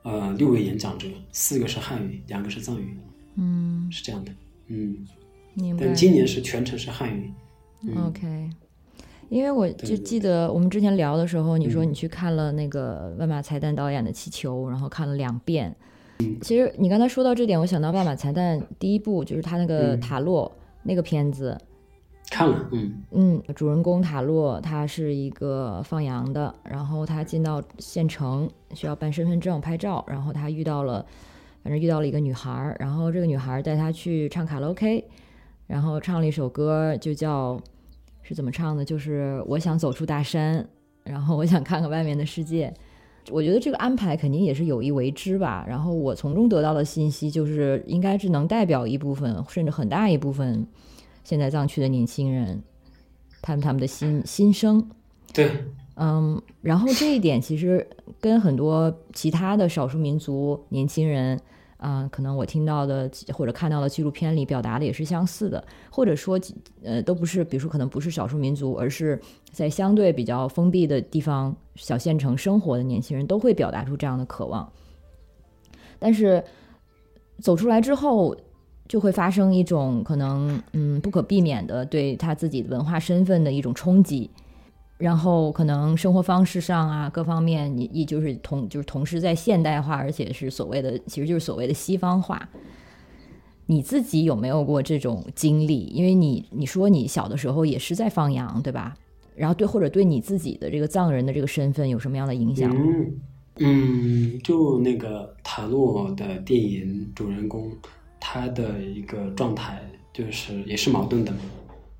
[0.04, 2.96] 呃，六位演讲者，四个是汉语，两个是藏语，
[3.36, 4.32] 嗯，是这样的，
[4.68, 5.08] 嗯，
[5.80, 7.34] 但今年是全程是汉语
[8.08, 8.50] ，OK。
[9.30, 15.74] 因为我就记得我们之前聊的时候，你说你去看了那个万马才旦导演的《气球》，然后看了两遍。
[16.42, 20.52] 其实你刚才说到这点，我想到万马才旦第一部就是他那个塔洛
[20.84, 21.58] 那个片子，
[22.30, 22.94] 看了，嗯。
[23.12, 31.06] 嗯，主人公塔洛他是一个放羊的，然后他进到县城需要办身份证拍照，然后他遇到了，
[31.64, 35.06] 反正遇到了一个女孩，然后这个女孩带他去唱卡拉 OK，
[35.72, 37.60] 然后唱了一首歌，就叫。
[38.24, 38.86] 是怎么唱的？
[38.86, 40.66] 就是我想走出大山，
[41.04, 42.72] 然后我想看看外面的世界。
[43.32, 45.66] 我觉得这个安排肯定也是有意为之吧。
[45.68, 50.66] 然后我从中得到的信息就是，应该是能代表一部分，甚至很大一部分
[51.24, 52.62] 现在藏区的年轻人，
[53.42, 54.88] 他们他们的心心声。
[55.34, 55.50] 对，
[55.96, 57.86] 嗯，然后这一点其实
[58.20, 61.38] 跟很多其他的少数民族年轻人。
[61.82, 66.40] 啊，可能我听到的或者看到的纪录片里表达的也是相似的，或者说，
[66.84, 69.20] 呃，都不是，比如说可能不是少数民族，而是
[69.52, 74.72] 在相对比较封闭的地方、小县城生活的年轻人都会表达出这样的渴望。
[75.98, 76.44] 但是
[77.40, 78.38] 走出来之后，
[78.88, 84.30] 就会发生一种可能，嗯，不可避免的对他自己文化身份的一种冲击。
[85.02, 92.48] 然后可能生活方式上啊，各方面你你就是同就是同时在现代化，而且是所谓的其实就是所谓的西方化。
[93.66, 95.86] 你自己有没有过这种经历？
[95.86, 98.96] 因为你你说你小的时候也是在放羊，对吧？
[99.36, 102.70] 然后对或者对你自己的这个藏人的这个身份有什么样的影响？
[102.70, 103.20] 嗯
[103.58, 107.72] 嗯，就那个塔洛的电影主人公，
[108.20, 109.82] 他的一个状态
[110.14, 111.34] 就是也是矛盾的，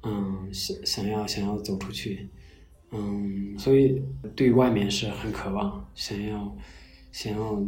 [0.04, 2.30] 嗯，想想要想要走出去。
[2.92, 4.02] 嗯，所以
[4.36, 6.58] 对外面是很渴望，想要
[7.12, 7.66] 想要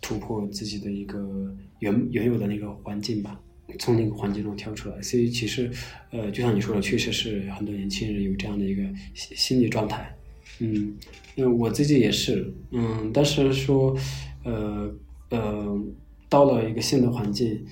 [0.00, 3.40] 突破自己的一个原原有的那个环境吧，
[3.78, 5.00] 从那个环境中跳出来。
[5.00, 5.70] 所以其实，
[6.10, 8.82] 呃，就像你说的，确实是很多年轻人有这样的一个
[9.14, 10.14] 心心理状态。
[10.58, 10.94] 嗯，
[11.34, 13.96] 那我自己也是，嗯，但是说，
[14.44, 14.94] 呃
[15.30, 15.82] 呃，
[16.28, 17.64] 到了一个新的环境，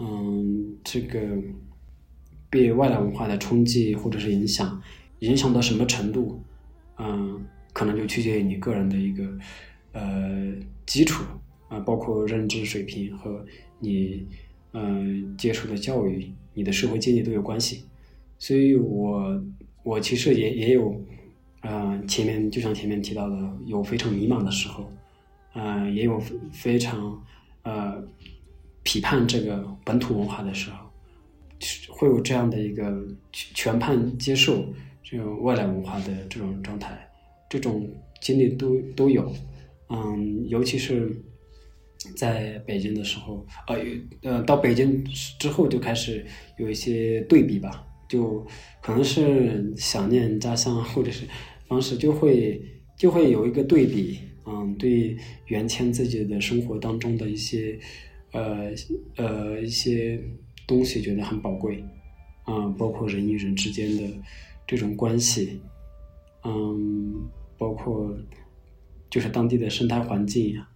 [0.00, 1.20] 嗯，这个
[2.48, 4.82] 被外来文化的冲击或者是影响。
[5.20, 6.42] 影响到什么程度，
[6.98, 9.38] 嗯，可能就取决于你个人的一个
[9.92, 10.52] 呃
[10.86, 11.24] 基础
[11.68, 13.44] 啊，包括认知水平和
[13.78, 14.26] 你
[14.72, 17.84] 嗯接触的教育、你的社会经历都有关系。
[18.38, 19.42] 所以我
[19.82, 20.98] 我其实也也有，
[21.62, 24.90] 嗯，前面就像前面提到的，有非常迷茫的时候，
[25.54, 26.18] 嗯，也有
[26.50, 27.22] 非常
[27.62, 28.02] 呃
[28.82, 30.90] 批判这个本土文化的时候，
[31.90, 34.64] 会有这样的一个全盘接受。
[35.10, 36.96] 这种外来文化的这种状态，
[37.48, 39.32] 这种经历都都有。
[39.88, 41.10] 嗯，尤其是
[42.16, 43.76] 在北京的时候，呃
[44.22, 45.04] 呃，到北京
[45.38, 46.24] 之后就开始
[46.58, 48.46] 有一些对比吧，就
[48.80, 51.26] 可能是想念家乡，或者是
[51.68, 52.62] 当时就会
[52.96, 54.20] 就会有一个对比。
[54.46, 57.78] 嗯，对原迁自己的生活当中的一些
[58.32, 58.70] 呃
[59.16, 60.18] 呃一些
[60.66, 61.84] 东西觉得很宝贵。
[62.46, 64.02] 嗯，包括人与人之间的
[64.70, 65.60] 这种关系，
[66.44, 67.28] 嗯，
[67.58, 68.16] 包括
[69.10, 70.68] 就是当地的生态环境呀，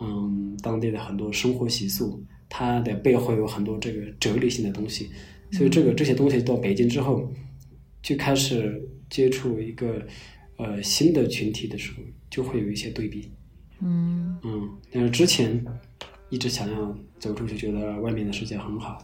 [0.00, 5.10] 嗯，当地的很多生活习俗，它的背后有很多这个哲理性的东西，
[5.52, 7.30] 所以这个这些东西到北京之后，
[8.02, 10.04] 就开始接触一个
[10.56, 13.30] 呃新的群体的时候，就会有一些对比，
[13.78, 14.36] 嗯。
[14.42, 15.64] 嗯，但是之前
[16.30, 18.98] 一直想要走出去，觉得外面的世界很好，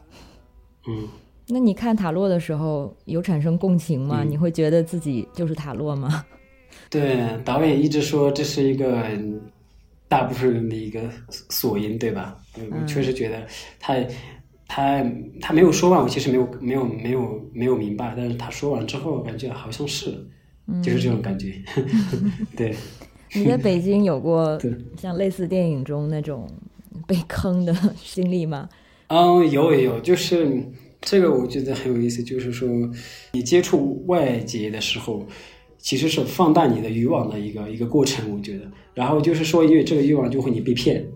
[0.89, 1.09] 嗯。
[1.49, 4.25] 那你看塔洛的时候有产生共情吗？
[4.27, 6.25] 你会觉得自己就是塔洛吗？
[6.91, 9.03] 对，导演一直说这是一个
[10.09, 12.37] 大部分人的一个索因，对吧？
[12.73, 13.47] 我确实觉得
[13.79, 13.95] 他
[14.67, 15.05] 他
[15.41, 20.11] 他没有说完，我其实没有没有没有没有明白，但是他说完之后，感觉好像是，
[20.83, 21.55] 就是这种感觉。
[22.57, 22.75] 对。
[23.35, 24.59] 你在北京有过
[24.97, 26.49] 像类似电影中那种
[27.07, 27.73] 被坑的
[28.05, 28.69] 经历吗？
[29.09, 30.61] 嗯，有有有，就是。
[31.07, 32.69] 这个我觉得很有意思，就是说，
[33.33, 35.25] 你接触外界的时候，
[35.79, 38.29] 其实是放大你的欲望的一个一个过程。
[38.35, 41.07] 我觉得，然后就是说，因为这个欲望就会你被骗，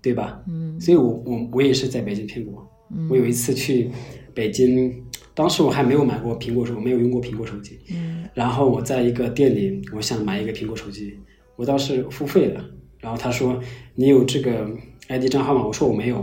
[0.00, 0.42] 对吧？
[0.48, 0.80] 嗯。
[0.80, 2.66] 所以我我我也是在北京骗过。
[3.10, 3.90] 我有一次去
[4.32, 4.94] 北京，
[5.34, 7.78] 当时我还没有买过苹果手，没有用过苹果手机。
[7.92, 8.24] 嗯。
[8.32, 11.18] 然后我在一个店里，我想买一个苹果手机，
[11.54, 12.64] 我当时付费了。
[12.98, 13.60] 然后他说
[13.94, 14.66] ：“你有这个
[15.08, 16.16] ID 账号吗？”我说：“我没有。”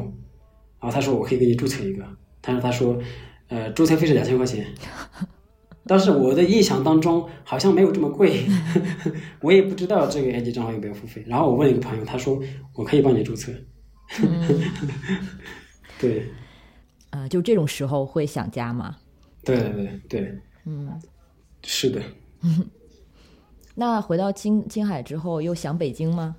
[0.82, 2.04] 然后他说：“我可以给你注册一个。”
[2.46, 2.98] 但是他说，
[3.48, 4.68] 呃，注册费是两千块钱，
[5.88, 8.46] 但是我的印象当中好像没有这么贵，
[9.42, 11.24] 我也不知道这个 ID 账号有没有付费。
[11.28, 12.40] 然后我问一个朋友，他说
[12.76, 13.52] 我可以帮你注册。
[16.00, 16.28] 对，
[17.10, 18.96] 呃，就这种时候会想家吗？
[19.44, 21.02] 对对对，嗯，
[21.64, 22.02] 是的。
[23.74, 26.36] 那回到青青海之后，又想北京吗？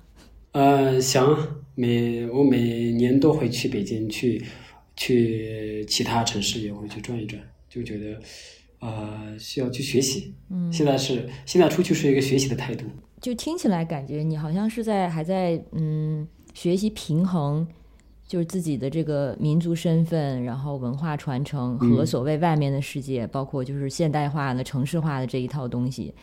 [0.53, 1.37] 呃，想
[1.75, 4.45] 每我每年都会去北京去。
[4.97, 8.19] 去其他城市也会去转一转，就觉得，
[8.79, 10.33] 呃，需要去学习。
[10.49, 12.85] 嗯，现在是现在出去是一个学习的态度。
[13.21, 17.67] 就听起来感觉你好像是在还在嗯学习平衡，
[18.27, 26.13] 就是自己的这个民族身份，然后文化传承和所谓外面的世界，包括就是现代化的城市化的这一套东西。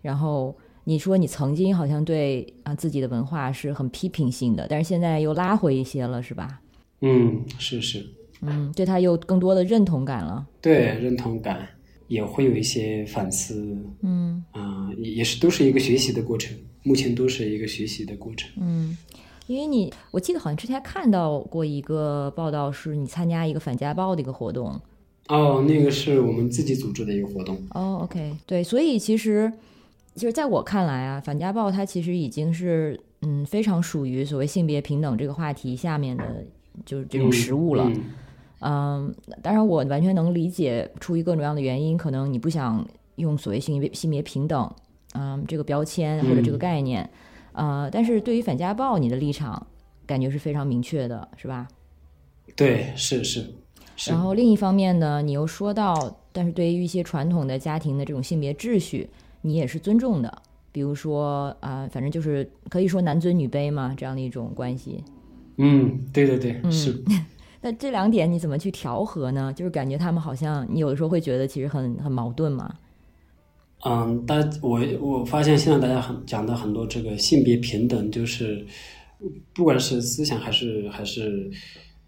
[0.00, 6.60] 然后你说你曾经好像对啊自己的文化是很批评性的，但是现在又拉回一些了，是吧？
[7.00, 8.04] 嗯，是是。
[8.42, 10.46] 嗯，对他有更多的认同感了。
[10.60, 11.66] 对，认同感
[12.08, 13.76] 也会有一些反思。
[14.02, 16.56] 嗯，啊，也也是都是一个学习的过程。
[16.82, 18.50] 目前都是一个学习的过程。
[18.60, 18.98] 嗯，
[19.46, 24.80] 因为你，我记得好像之前看到过一个报道，是你参加一个反家暴的一个活动。
[25.28, 27.56] 哦，那个是我们自己组织的一个活动。
[27.70, 29.50] 哦，OK，对，所以其实，
[30.16, 36.44] 就是在我看来啊，反家暴它其实已经是嗯非常属于所谓性别平等这个话题下面的，
[36.84, 37.84] 就是这种实物了。
[37.94, 38.02] 嗯，
[39.42, 44.72] 当然我完全能理解，出于各种各样的原因，可能你不想用所谓性别性别平等，
[45.14, 47.08] 嗯，这个标签或者这个概念，
[47.52, 49.66] 呃，但是对于反家暴，你的立场
[50.06, 51.66] 感觉是非常明确的，是吧？
[52.54, 53.44] 对，是是。
[54.06, 59.08] 然后另一方面呢，你又说到，但是对于一些传统的家庭的这种性别秩序，
[59.42, 65.04] 你也是尊重的，比如说啊，反正就是可以说男尊女卑嘛，这样的一种关系。
[65.58, 67.02] 嗯，对对对，是。
[67.64, 69.52] 那这两点你怎么去调和呢？
[69.54, 72.74] 就是感觉他们好像你有的时候会觉得其实很很矛盾嘛。
[73.84, 78.66] 嗯，大我我发现现在大家很讲的很多这个性别平等，就是
[79.54, 81.48] 不管是思想还是还是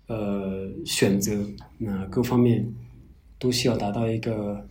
[0.08, 1.32] 呃选择，
[1.78, 2.68] 那各方面
[3.38, 4.66] 都需要达到一个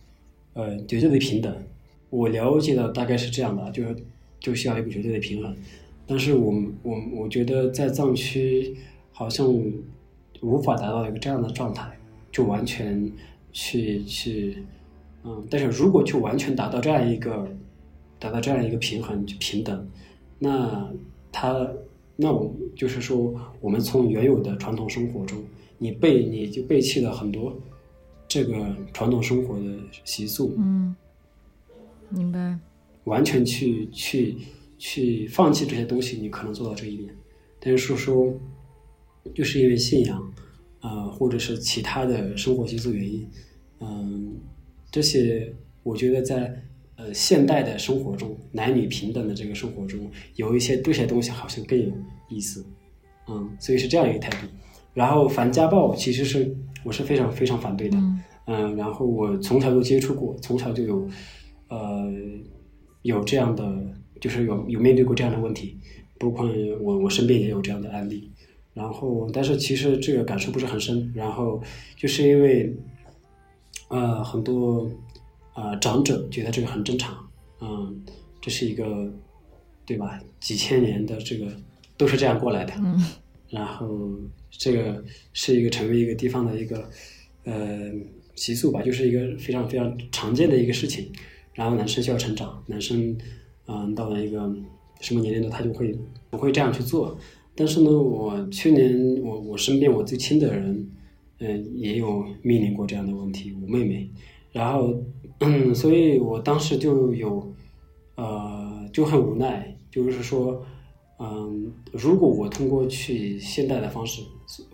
[0.52, 1.50] 呃绝对的平等。
[2.10, 3.96] 我了解的大概是这样的，就是
[4.38, 5.56] 就需要一个绝对的平衡。
[6.06, 6.52] 但是我
[6.82, 8.76] 我我觉得在藏区
[9.12, 9.50] 好像。
[10.44, 11.90] 无法达到一个这样的状态，
[12.30, 13.10] 就完全
[13.50, 14.62] 去去，
[15.24, 17.48] 嗯，但是如果就完全达到这样一个，
[18.18, 19.88] 达到这样一个平衡平等，
[20.38, 20.86] 那
[21.32, 21.66] 他
[22.14, 25.42] 那我就是说，我们从原有的传统生活中，
[25.78, 27.56] 你背你就背弃了很多
[28.28, 28.54] 这个
[28.92, 29.64] 传统生活的
[30.04, 30.94] 习俗，嗯，
[32.10, 32.58] 明白，
[33.04, 34.36] 完全去去
[34.76, 37.16] 去放弃这些东西，你可能做到这一点，
[37.58, 38.32] 但是说。
[39.32, 40.32] 就是因为信仰，
[40.80, 43.26] 呃，或者是其他的生活习俗原因，
[43.80, 44.36] 嗯，
[44.90, 45.52] 这些
[45.82, 46.62] 我觉得在
[46.96, 51.90] 呃现代的生活中，男女平等的这个生活中，有一些这些东西好像更有
[52.28, 52.64] 意思，
[53.28, 54.46] 嗯，所以是这样一个态度。
[54.92, 57.98] 然后反家暴其实是我是非常非常反对的，
[58.46, 61.08] 嗯，然后我从小就接触过，从小就有
[61.68, 62.12] 呃
[63.02, 65.76] 有这样的，就是有有面对过这样的问题，
[66.18, 66.48] 包括
[66.80, 68.30] 我我身边也有这样的案例。
[68.74, 71.12] 然后，但是其实这个感受不是很深。
[71.14, 71.62] 然后，
[71.96, 72.74] 就是因为，
[73.88, 74.90] 呃，很多
[75.52, 77.16] 啊长者觉得这个很正常，
[77.60, 78.04] 嗯，
[78.40, 79.08] 这是一个，
[79.86, 80.20] 对吧？
[80.40, 81.46] 几千年的这个
[81.96, 82.74] 都是这样过来的。
[82.78, 83.00] 嗯。
[83.48, 83.88] 然后，
[84.50, 86.90] 这个是一个成为一个地方的一个
[87.44, 87.92] 呃
[88.34, 91.12] 习俗吧，就是一个非常非常常见的一个事情。
[91.52, 93.16] 然后，男生需要成长，男生
[93.68, 94.52] 嗯到了一个
[95.00, 95.96] 什么年龄的，他就会
[96.28, 97.16] 不会这样去做。
[97.56, 100.90] 但是呢，我去年我我身边我最亲的人，
[101.38, 104.10] 嗯，也有面临过这样的问题，我妹妹，
[104.50, 104.92] 然后，
[105.38, 107.54] 嗯， 所以我当时就有，
[108.16, 110.64] 呃，就很无奈，就是说，
[111.20, 114.22] 嗯，如果我通过去现代的方式，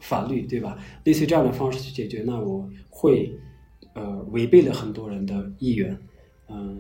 [0.01, 3.31] 法律对吧，类似这样的方式去解决，那我会，
[3.95, 5.97] 呃，违背了很多人的意愿，
[6.49, 6.78] 嗯。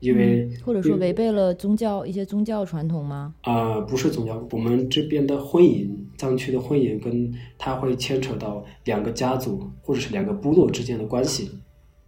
[0.00, 3.34] 因为或者说违背了宗教一些宗教传统吗？
[3.42, 11.50] 啊，不是宗教，我们这边的婚姻，藏区的婚姻跟它会牵扯到两个家族或者是两个部落之间的关系，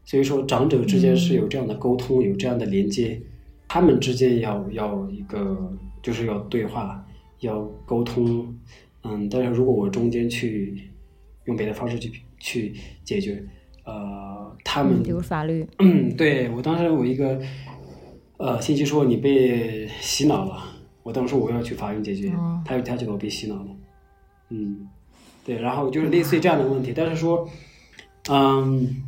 [0.05, 3.20] 所以说长者之间是有这样的沟通，有这样的连接，
[3.66, 7.05] 他们之间要要一个就是要对话，
[7.41, 8.55] 要沟通，
[9.03, 10.80] 嗯，但是如果我中间去
[11.47, 12.72] 用别的方式去去
[13.03, 13.43] 解决，
[13.84, 17.41] 呃，他们比如法律， 嗯，对我当时我一个。
[18.41, 20.64] 呃，信息说你被洗脑了，
[21.03, 22.32] 我当时我要去法院解决，
[22.64, 23.66] 他他觉得我被洗脑了，
[24.49, 24.88] 嗯，
[25.45, 27.47] 对，然后就是类似于这样的问题，但是说，
[28.30, 29.05] 嗯，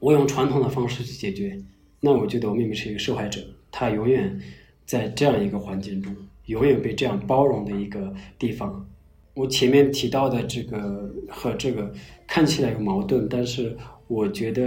[0.00, 1.62] 我用传统的方式去解决，
[2.00, 3.38] 那我觉得我妹妹是一个受害者，
[3.70, 4.40] 她永远
[4.86, 6.16] 在这样一个环境中，
[6.46, 8.88] 永远被这样包容的一个地方。
[9.34, 11.92] 我前面提到的这个和这个
[12.26, 13.76] 看起来有矛盾，但是
[14.08, 14.62] 我觉得，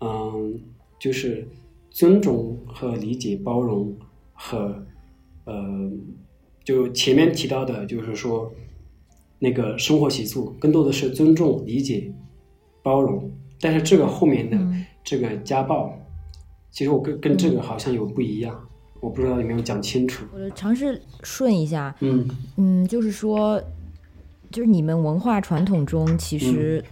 [0.00, 0.58] 嗯，
[0.98, 1.46] 就是。
[1.94, 3.94] 尊重和理解、包容
[4.32, 4.84] 和
[5.44, 5.54] 呃，
[6.64, 8.52] 就前面提到的，就是说
[9.38, 12.12] 那个生活习俗，更多的是尊重、理解、
[12.82, 13.30] 包容。
[13.60, 14.58] 但是这个后面的
[15.04, 15.96] 这个家暴，
[16.72, 18.60] 其实我跟跟这个好像有不一样，
[18.98, 20.26] 我不知道有没有讲清楚。
[20.34, 23.62] 我尝试顺一下，嗯嗯，就是说，
[24.50, 26.84] 就是你们文化传统中其实。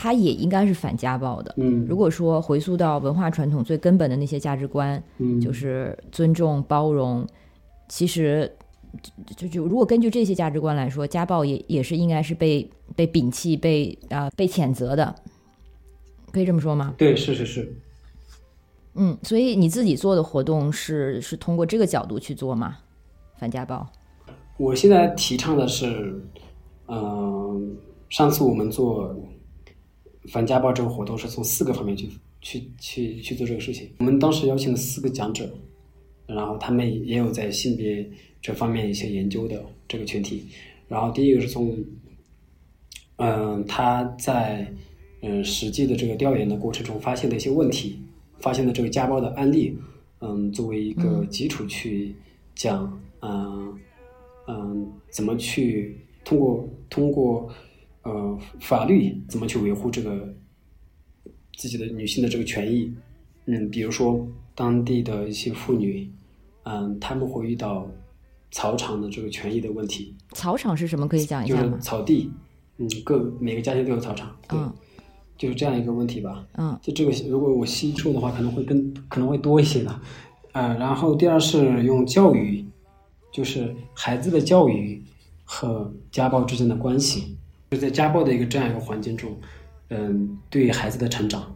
[0.00, 1.52] 他也应该是反家暴的。
[1.56, 7.26] 嗯，如果说回溯到文化传统最根本的那些价值观，嗯，就是尊重、包容，
[7.88, 8.48] 其实
[9.36, 15.12] 就就如果根据这些价值观来说，家暴也也是应该是被被摒弃、被啊被谴责的，
[16.30, 16.94] 可以这么说吗？
[16.96, 17.74] 对，是是是。
[18.94, 22.76] 嗯，所以你自己做的活动是是通过这个角度去做吗？
[23.36, 23.84] 反家暴？
[24.58, 26.22] 我现在提倡的是，
[26.86, 27.76] 嗯，
[28.08, 29.12] 上次我们做。
[30.30, 32.08] 反家暴这个活动是从四个方面去
[32.40, 33.88] 去去去做这个事情。
[33.98, 35.50] 我们当时邀请了四个讲者，
[36.26, 38.08] 然后他们也有在性别
[38.40, 40.44] 这方面一些研究的这个群体。
[40.88, 41.76] 然后第一个是从，
[43.16, 44.72] 嗯，他在
[45.22, 48.00] 嗯实际的这个调研的过程中发现的一些问题，
[48.38, 49.76] 发现的这个家暴的案例，
[50.20, 52.14] 嗯，作为一个基础去
[52.54, 53.78] 讲，嗯
[54.46, 57.50] 嗯，怎么去通过通过。
[58.08, 60.34] 呃，法律怎么去维护这个
[61.58, 62.90] 自己的女性的这个权益？
[63.44, 66.10] 嗯，比如说当地的一些妇女，
[66.62, 67.86] 嗯，他们会遇到
[68.50, 70.14] 草场的这个权益的问题。
[70.32, 71.06] 草场是什么？
[71.06, 71.62] 可以讲一下吗？
[71.64, 72.32] 就是草地，
[72.78, 74.58] 嗯，各每个家庭都有草场，对，
[75.36, 76.46] 就是这样一个问题吧。
[76.56, 80.00] 嗯，就这个，如果我细说的话，可能会更可能会多一些的。
[80.52, 82.64] 嗯，然后第二是用教育，
[83.30, 85.02] 就是孩子的教育
[85.44, 87.36] 和家暴之间的关系。
[87.70, 89.38] 就在家暴的一个这样一个环境中，
[89.90, 91.54] 嗯，对孩子的成长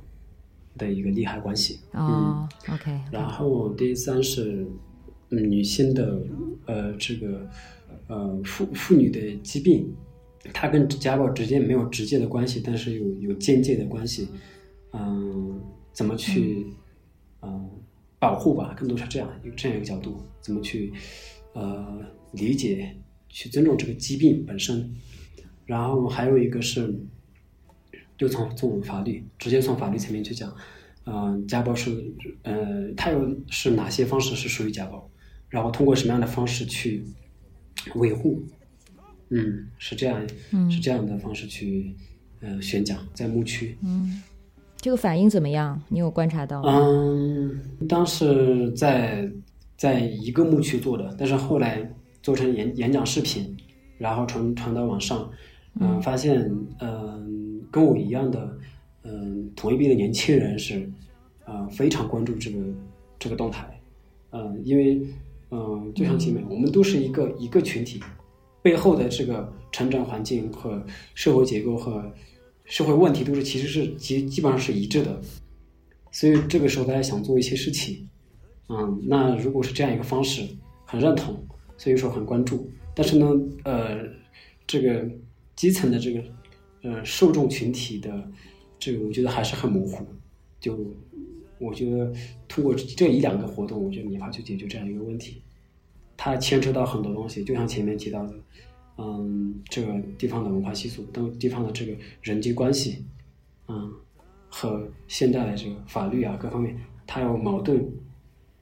[0.77, 1.81] 的一个利害关系。
[1.93, 3.01] 哦，OK。
[3.11, 4.67] 然后第三是，
[5.31, 6.23] 嗯，女性的
[6.67, 7.49] 呃这个
[8.09, 9.91] 呃妇妇女的疾病，
[10.53, 14.29] 它跟家暴之间没有直接的关系，但是有有间接的关系。
[14.93, 15.59] 嗯，
[15.95, 16.67] 怎么去
[17.41, 17.71] 嗯
[18.19, 18.75] 保护吧？
[18.79, 20.93] 更多是这样有这样一个角度，怎么去
[21.55, 22.01] 呃
[22.33, 22.95] 理解、
[23.31, 24.95] 去尊重这个疾病本身。
[25.67, 26.95] 然后还有一个是，
[28.19, 30.55] 就从从法律直接从法律层面去讲，
[31.07, 31.91] 嗯，家暴是，
[32.43, 35.09] 呃，它有是哪些方式是属于家暴，
[35.49, 37.05] 然后通过什么样的方式去
[37.95, 38.43] 维护，
[39.31, 40.21] 嗯，是这样，
[40.71, 41.95] 是这样的方式去，
[42.41, 44.23] 呃，宣讲在牧区，嗯，
[44.77, 45.81] 这个反应怎么样？
[45.89, 46.73] 你有观察到吗？
[46.73, 49.31] 嗯，当时在
[49.77, 51.91] 在一个牧区做的，但是后来
[52.23, 53.57] 做成演演讲视频，
[53.99, 55.31] 然后传传到网上，
[55.81, 56.51] 嗯，发现
[56.81, 58.59] 嗯跟我一样的
[59.05, 60.91] 嗯同一批的年轻人是
[61.47, 62.59] 呃非常关注这个
[63.18, 63.81] 这个动态，
[64.31, 65.01] 嗯，因为
[65.51, 68.01] 嗯就像前面我们都是一个一个群体，
[68.62, 72.12] 背后的这个成长环境和社会结构和
[72.64, 75.20] 社会问题都是其实是基基本上是一致的，
[76.11, 78.09] 所以这个时候大家想做一些事情，
[78.68, 80.43] 嗯，那如果是这样一个方式，
[80.85, 81.35] 很认同，
[81.77, 82.70] 所以说很关注。
[82.95, 83.27] 但是呢，
[83.64, 83.99] 呃，
[84.66, 85.09] 这个
[85.57, 86.23] 基层的这个
[86.83, 88.31] 呃受众群体的
[88.79, 90.07] 这个，我觉得还是很模糊。
[90.61, 90.79] 就
[91.59, 92.13] 我觉得
[92.49, 95.43] 通过这一两个活动，我觉得没法去解决这样一个问题。
[96.17, 98.35] 它牵扯到很多东西，就像前面提到的，
[98.99, 103.05] 嗯，这个地方的文化习俗，当地方的这个人际关系，
[103.67, 103.93] 嗯，
[104.49, 107.85] 和现代的这个法律啊各方面，它有矛盾，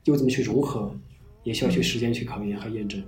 [0.05, 0.95] 又怎么去融合，
[1.43, 3.03] 也需要去时间去考验和验证。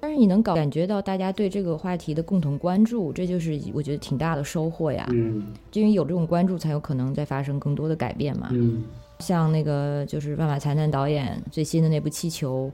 [0.00, 5.06] 但是你能感感觉到大家对这个话题的共同关注，这就是我觉得挺大的收获呀。
[5.12, 8.48] 嗯因为有这种关注，才有可能再发生更多的改变嘛。
[8.52, 8.82] 嗯
[9.18, 12.72] 像那个就是万马才旦导演最新的那部《气球》，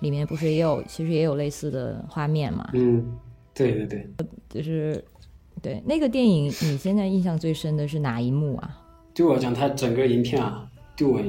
[0.00, 2.68] 里面不是也有其实也有类似的画面嘛？
[2.74, 3.06] 嗯，
[3.54, 4.08] 对对对，
[4.48, 5.04] 就是
[5.62, 8.76] 对那个电影，你现在印象最深的是哪一幕啊？
[9.14, 11.22] 对我来讲，它整个影片啊，对我，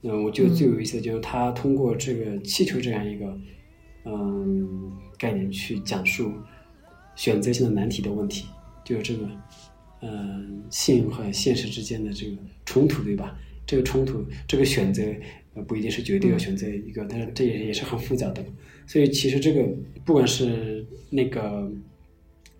[0.00, 3.42] 嗯，我觉得最有意思的就是它通过这个气球这样一个嗯
[5.18, 6.32] 概念去讲述
[7.14, 8.46] 选择性的难题的问题，
[8.84, 9.28] 就是这个
[10.02, 13.38] 嗯性和现实之间的这个冲突，对吧？
[13.66, 15.02] 这个冲突，这个选择
[15.54, 18.44] 呃不一定是绝对要选择一个，但是这也也是很复杂的。
[18.86, 19.64] 所以其实这个
[20.04, 21.70] 不管是那个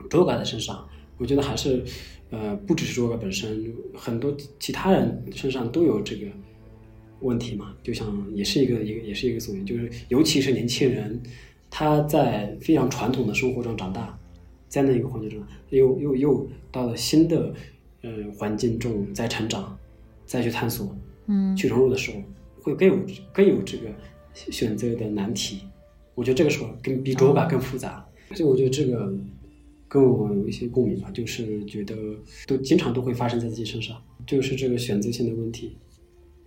[0.08, 1.82] 多嘎的身上，我觉得还是
[2.30, 6.26] 呃不只是多嘎本身，很多其他人身上都有这个
[7.20, 7.74] 问题嘛。
[7.82, 11.20] 就像也是一个一个也是一个宿命，就是尤其是年轻人，
[11.70, 14.18] 他在非常传统的生活中长大，
[14.68, 15.40] 在那一个环境中，
[15.70, 17.54] 又又又到了新的
[18.02, 19.78] 呃环境中再成长，
[20.26, 20.96] 再去探索，
[21.26, 22.18] 嗯去融入的时候，
[22.62, 22.98] 会更有
[23.32, 23.88] 更有这个
[24.34, 25.60] 选择的难题。
[26.14, 29.12] 我觉得这个时候更比周吧更复杂，所以我觉得这个
[29.88, 31.96] 跟我有一些共鸣吧，就是觉得
[32.46, 33.96] 都经常都会发生在自己身上，
[34.26, 35.76] 就是这个选择性的问题。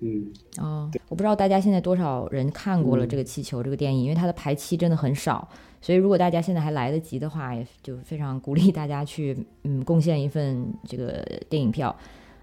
[0.03, 5.47] 嗯，哦，我不知道大家现在多少人看过了这个《气球》这个电影，因为它的排期真的很少，
[5.79, 11.95] 所以如果大家现在还来得及的话，也就非常鼓励大家去嗯贡献一份这个电影票。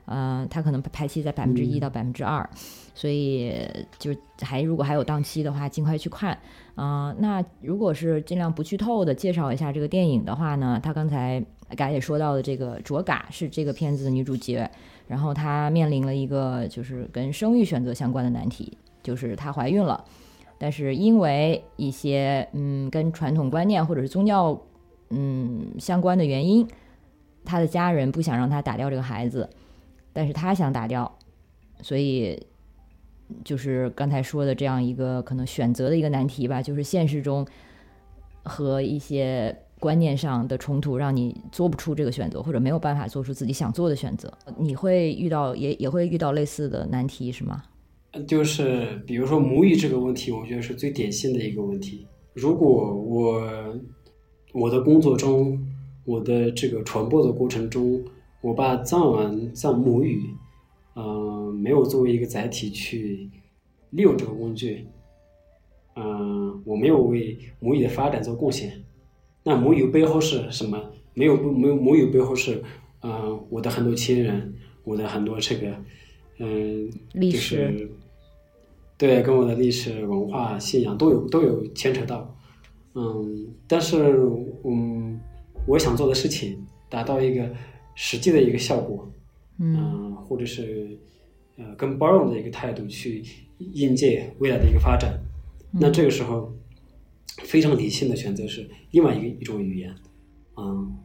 [0.06, 2.48] 呃，它可能排期在百分之一到百分之二，
[2.94, 3.54] 所以
[3.96, 6.36] 就还如果还有档期的话，尽快去看。
[6.74, 11.44] 啊、那如果是尽量不剧透的介绍一下这个电影的话呢，他刚才
[11.77, 14.68] 刚才也说到的这个卓嘎是这个片子的女主角，
[15.07, 20.05] 然后她面临了一个就是跟生育选择相关的难题，就是她怀孕了，
[20.59, 24.61] 但是因为一些嗯跟传统观念或者是宗教
[25.11, 26.66] 嗯相关的原因，
[27.45, 29.49] 她的家人不想让她打掉这个孩子，
[30.12, 31.18] 但是她想打掉，
[31.83, 32.41] 所以
[33.45, 37.47] 就是刚才说的这样一个可能选择的一个难题吧，就是现实中
[38.43, 44.33] 和一些观念上的冲突，让你做不出这个选择，或者没有办法做出自己想做的选择。
[44.59, 47.62] 你会遇到也也会遇到类似的难题是吗？
[48.26, 52.07] 就是比如说母语这个问题，我觉得是最典型的一个问题。
[52.35, 53.43] 如果我
[54.53, 55.59] 我的工作中，
[56.05, 58.03] 我的这个传播的过程中，
[58.43, 60.22] 我把藏文藏母语，
[60.97, 63.31] 嗯、没有作为一个载体去
[63.91, 64.87] 利用这个工具，
[65.97, 68.72] 嗯、我没有为母语的发展做贡献。
[69.51, 70.80] 那母语背后是什么？
[71.12, 72.62] 没有不没有母语背后是，
[73.03, 75.66] 嗯、我的很多亲人，我的很多这个，
[76.38, 77.90] 嗯、就历史是
[78.96, 82.32] 对，跟我的历史文化信仰都有都有牵扯到，
[82.94, 83.96] 嗯，但是
[84.64, 85.18] 嗯，
[85.66, 87.51] 我想做的事情，达到一个
[87.96, 89.11] 实际的一个效果，
[89.59, 90.96] 嗯、或者是
[91.57, 93.24] 呃更包容的一个态度去
[93.59, 95.18] 应届未来的一个发展，
[95.72, 96.53] 那这个时候
[97.45, 99.95] 非常理性的选择是另外一个一种语言，
[100.57, 100.97] 嗯，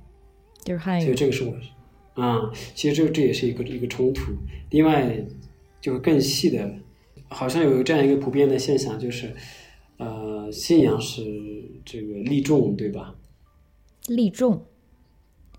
[0.64, 1.04] 就是汉语。
[1.04, 1.54] 所以这个是我，
[2.22, 4.32] 啊、其实这这也是一个一个冲突。
[4.70, 5.26] 另外，
[5.82, 6.80] 就是更细的，
[7.28, 9.34] 好像有这样一个普遍的现象，就是，
[9.98, 11.24] 呃，信仰是
[11.84, 13.16] 这个利众，对吧？
[14.08, 14.66] 利众，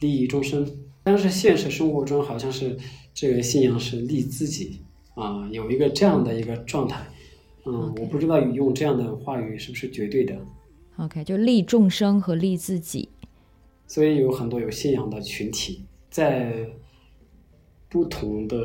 [0.00, 0.66] 利益众生，
[1.02, 2.76] 但是现实生活中好像是
[3.12, 4.80] 这个信仰是利自己
[5.14, 7.06] 啊，有一个这样的一个状态。
[7.68, 10.40] 嗯我不知道用这样的话语是不是绝对的。
[10.96, 13.08] OK，就利众生和利自己。
[13.86, 16.66] 所以有很多有信仰的群体，在
[17.88, 18.56] 不同的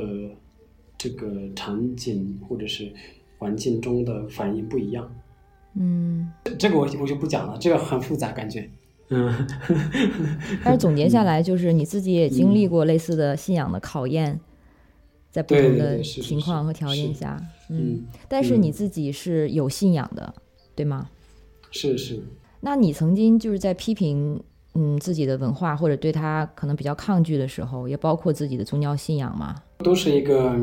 [0.98, 2.92] 这个场景或者是
[3.38, 5.14] 环境中的反应不一样。
[5.76, 8.70] 嗯，这个我我就不讲了，这个很复杂，感觉。
[9.10, 9.48] 嗯，
[10.64, 14.40] 但是总结下来，就是你自己也经历过类似的信仰的考验，
[15.30, 20.34] 在不同的情况和条件下，嗯，但是你自己是有信仰的，
[20.76, 21.10] 对吗？
[21.72, 22.22] 是是。
[22.60, 24.40] 那你曾经就是在批评
[24.76, 29.64] 嗯自己的文化或者对他可能比较抗拒的时候，也包括自己的宗教信仰吗？
[29.80, 30.56] 都是一个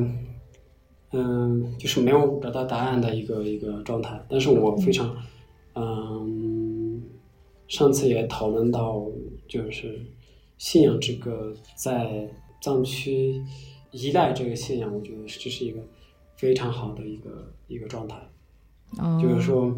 [1.12, 4.22] 嗯，就是没有找到答案的一个一个状态。
[4.28, 5.16] 但是我非常
[5.74, 7.02] 嗯，
[7.66, 9.04] 上次也讨论到，
[9.48, 10.00] 就是
[10.56, 12.28] 信仰这个在
[12.60, 13.42] 藏区
[13.90, 15.80] 依赖这个信仰，我觉得这是一个
[16.36, 18.16] 非常好的一个一个状态。
[19.20, 19.76] 就是说，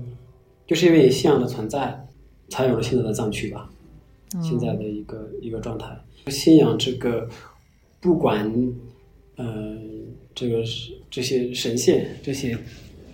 [0.71, 2.07] 就是因为信仰的存在。
[2.53, 3.71] 才有了现在的藏区吧，
[4.43, 5.97] 现在的一个一个状态。
[6.27, 7.29] 信仰这个，
[8.01, 8.53] 不管，
[9.37, 9.77] 呃，
[10.35, 12.59] 这个是这些神仙，这些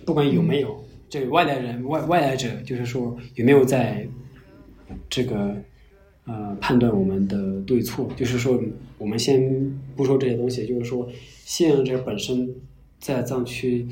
[0.03, 4.07] 不管有没有这个外来人外外来者，就是说有没有在
[5.07, 5.55] 这个
[6.25, 8.59] 呃判断我们的对错，就是说
[8.97, 11.07] 我们先不说这些东西，就是说
[11.45, 12.55] 信仰这本身
[12.99, 13.87] 在藏区，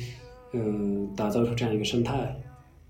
[0.53, 2.36] 呃，打造出这样一个生态，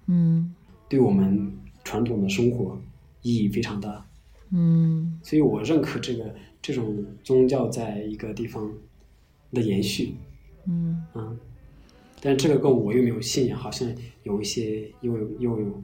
[0.07, 0.55] 嗯，
[0.95, 1.51] 对我们。
[1.87, 2.75] 传统的生活
[3.21, 4.03] 意义非常大，
[4.49, 8.73] 嗯，所以我认可这个这种宗教在一个地方
[9.53, 10.15] 的延续，
[10.67, 11.37] 嗯嗯，
[12.19, 13.87] 但这个跟我又没有信仰，好像
[14.23, 15.83] 有一些又有又有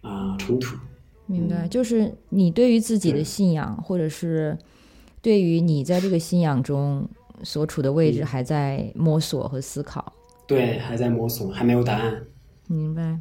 [0.00, 0.78] 啊冲突。
[1.26, 4.56] 明白，就是你对于自己的信仰，或者是
[5.20, 7.06] 对于你在这个信仰中
[7.42, 10.10] 所处的位置，还在摸索和思考。
[10.46, 12.24] 对，还在摸索，还没有答案。
[12.66, 13.20] 明白。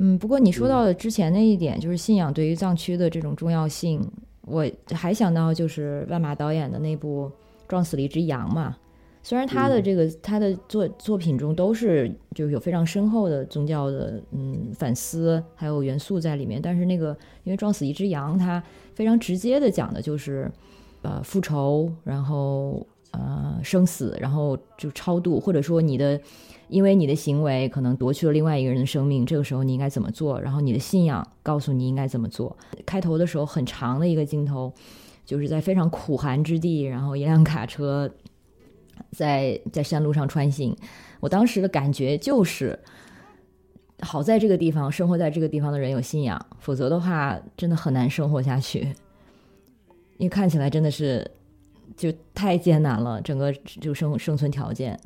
[0.00, 4.00] 嗯，不过你说到的之前那一点，就是信仰对于藏区的这种重要性，
[4.42, 7.26] 我还想到就是万马导演的那部
[7.66, 8.76] 《撞死了一只羊》嘛。
[9.24, 17.08] 虽然他的这个他的作作品中都是就是有非常深厚的宗教的嗯反思还有元素在里面，但是那个
[17.42, 18.62] 因为撞死一只羊，它
[18.94, 20.48] 非常直接的讲的就是
[21.02, 26.20] 呃复仇，然后呃生死，然后就超度，或者说你的。
[26.68, 30.40] 因为你的行为可能夺去了另外一个人的生命，这个时候你应该怎么做？
[30.40, 32.56] 然后你的信仰告诉你应该怎么做。
[32.84, 34.72] 开头的时候很长的一个镜头，
[35.24, 38.10] 就是在非常苦寒之地，然后一辆卡车
[39.12, 40.76] 在在山路上穿行。
[41.20, 42.78] 我当时的感觉就是，
[44.00, 48.94] 好在这个地方生活在这个地方的人有信仰，否则的话真的很难生活下去。
[50.18, 51.28] 因为看起来真的是
[51.96, 54.98] 就太艰难了，整个就生生存条件。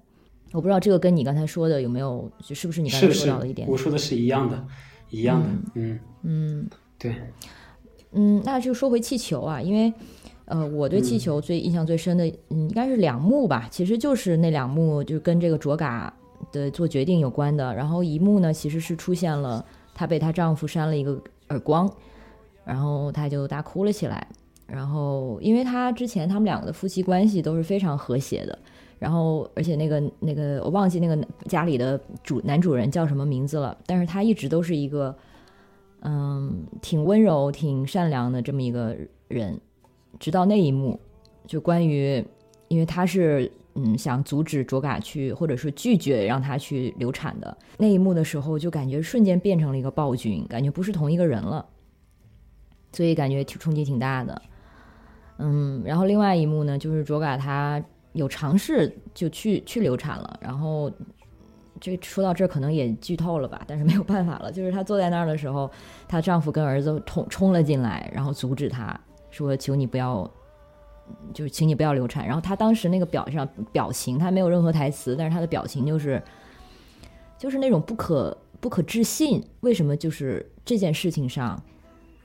[0.53, 3.67] 我不知道这个跟你刚才说的有没有，就是不是你刚才说到的一点？
[3.69, 4.65] 我说的是一样的，
[5.11, 7.17] 一样的，嗯嗯，对，
[8.13, 9.93] 嗯，那就说回气球啊，因为
[10.45, 16.13] 呃，我对气球最印象最深的，嗯，应该是两幕吧，其实就是那两幕，就是跟这个卓嘎
[16.51, 17.75] 的做决定有关的。
[17.75, 21.91] 然后一幕呢，其实是出现了她被她丈夫扇了一个耳光，
[22.65, 24.27] 然后她就大哭了起来。
[24.67, 28.59] 然后，因为她之前他们两个的夫妻关系都是非常和谐的。
[29.03, 33.77] 然后，而且那个那个，我忘记那个家里的主男主人叫什么名字了。
[33.85, 35.13] 但是他一直都是一个，
[36.03, 38.97] 嗯，挺温柔、挺善良的这么一个
[39.27, 39.61] 人。
[40.21, 41.01] 直到那一幕，
[41.49, 42.25] 就关于，
[42.69, 51.67] 因为他是嗯想阻止卓嘎去，或者是拒绝让他去流产的那一幕的时候，就感觉瞬间变成了一个暴君，感觉不是同一个人了。
[52.93, 54.43] 所以感觉挺冲击挺大的。
[55.39, 57.83] 嗯，然后另外一幕呢，就是卓嘎他。
[58.13, 60.91] 有尝试就去去流产了，然后
[61.81, 64.53] 这说到这儿可能也剧透了吧，但是没有办法了。
[64.53, 65.71] 就是她坐在那儿的时候，
[66.07, 68.99] 她丈夫跟儿子冲冲了进来，然后阻止她
[69.31, 70.31] 说：“求你不要，
[71.33, 76.23] 就是请你不要流产。”然后她当时那个表上表情，她没有任何台词，但是她的表情就是
[77.39, 79.43] 就是那种不可不可置信。
[79.61, 81.61] 为什么就是这件事情上，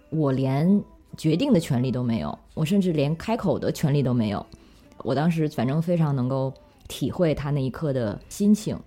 [0.10, 0.84] 我连
[1.16, 4.46] 决定的权利都没有，我甚至连开口的权利都没有。
[5.04, 6.54] 我当时反正非常能够
[6.88, 8.78] 体会他那一刻的心情，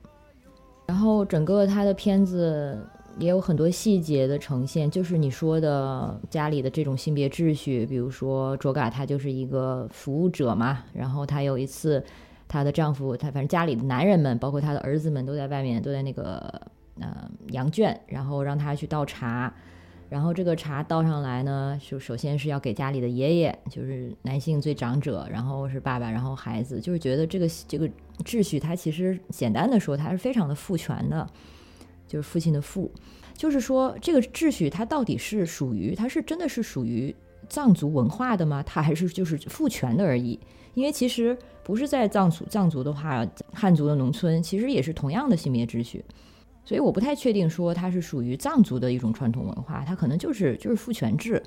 [0.86, 2.78] 然后整个他的片子
[3.18, 12.02] 也有很多细节的呈现，就是你说的家里的这种性别秩序，比如说卓嘎她就是一个服务者嘛，然后她有一次
[12.48, 16.60] 她的丈夫，她反正家里的男人们，包括她的儿子们都在外面都在那个
[17.00, 19.52] 呃羊圈，然后让她去倒茶。
[20.10, 27.88] 然后这个茶倒上来呢，就首先是要给家里的爷爷，就是男性最长者，然后是爸爸，然后孩子，就是觉得这个这个
[28.24, 31.24] 秩序，它其实简单的说，它是非常的父权的，
[32.08, 32.90] 就是父亲的父，
[33.34, 37.14] 就是说这个秩序它到底是属于，它是真的是属于
[37.48, 38.60] 藏族文化的吗？
[38.64, 40.38] 它还是就是父权的而已？
[40.74, 46.04] 因为其实不是在藏族，藏族的话，汉族的农村其实也是同样的性别秩序，
[46.64, 51.42] 所以我不太确定说它是属于藏族的一种传统文化，它可能就是就是父权制。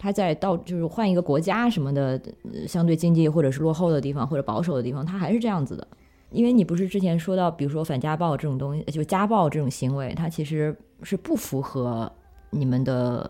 [0.00, 2.20] 他在到就是换一个国家什么的，
[2.68, 5.84] 相对经济或者是落后的地方或者保守的地方，他还是这样子的。
[6.30, 12.12] 因为你不是之前说到，比如说反家暴这种东西，就家暴这种行为，它其实是不符合
[12.50, 13.28] 你们的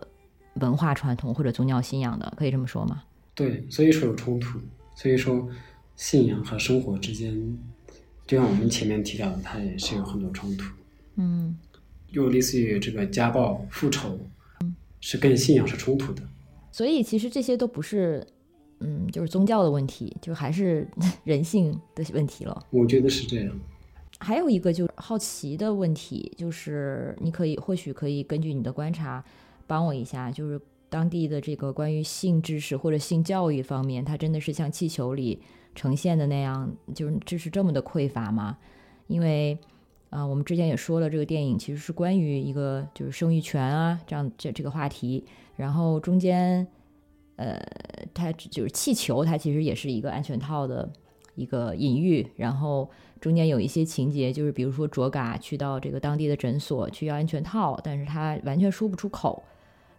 [0.55, 3.01] 文化传统或者宗教信仰的，可以这么说吗？
[3.33, 4.59] 对，所以说有冲突。
[4.93, 5.47] 所以说，
[5.95, 7.57] 信仰和生活之间，
[8.27, 10.65] 就像我们前面提到的，它也是有很多冲突。
[11.19, 11.55] 嗯，
[12.11, 14.17] 就类似于这个家暴、复仇，
[15.01, 16.23] 是跟信仰是冲突的。
[16.71, 18.25] 所以其实这些都不是，
[18.79, 20.87] 嗯，就是宗教的问题，就还是
[21.25, 22.65] 人性的问题了。
[22.69, 23.59] 我觉得是这样。
[24.21, 29.23] 还有一个就是好奇的问题，就是你可以或许可以根据你的观察
[29.67, 30.59] 帮我一下，就是
[30.89, 35.41] 当地的这个关于性知识或者性教育方面，它真的是像气球里
[35.75, 38.57] 呈现的那样，就是知识这么的匮乏吗？
[39.07, 39.57] 因为
[40.09, 45.23] 啊，我们之前也说了，这个电影其实是关于一个就是生育权啊这样这这个话题。
[45.55, 46.65] 然后中间，
[47.35, 47.59] 呃，
[48.13, 50.89] 它就是气球，它其实也是一个安全套的
[51.35, 52.25] 一个隐喻。
[52.37, 52.89] 然后
[53.19, 59.43] 中间有一些情节，就是比如说卓嘎去到这个当地的诊所去要安全套，但是他完全说不出口。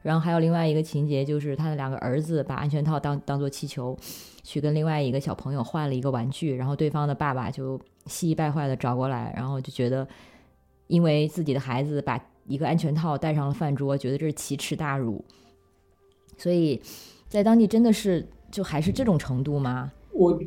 [0.02, 3.96] 然后还有另外一个情节，就是他的两个儿子把安全套当当做气球，
[4.42, 10.06] 去跟另外一个小朋友换了一个玩具，然后对方的爸爸就气急败坏的找过来，然后就觉得
[10.86, 15.24] 因为自己的孩子把一个安全套带上了饭桌，觉得这是奇耻大辱。
[16.36, 16.80] 所以，
[17.28, 19.92] 在当地真的是就还是这种程度吗？
[20.12, 20.40] 我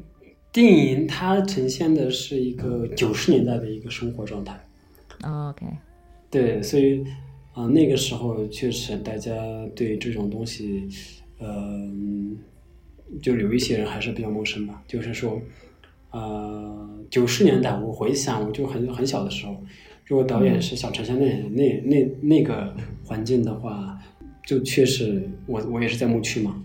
[0.51, 4.59] 电影它呈现的是一个九十年代的一个生活状态。
[5.23, 5.65] OK，
[6.29, 7.05] 对，所以
[7.53, 9.31] 啊，那个时候确实大家
[9.75, 10.87] 对这种东西，
[11.37, 11.89] 呃，
[13.21, 14.83] 就有一些人还是比较陌生吧。
[14.87, 15.41] 就是说，
[16.11, 19.55] 呃，九十年代我回想，我就很很小的时候，
[20.05, 22.75] 如果导演是想呈现那那那那个
[23.05, 23.99] 环境的话。
[24.45, 26.61] 就确实，我我也是在牧区嘛，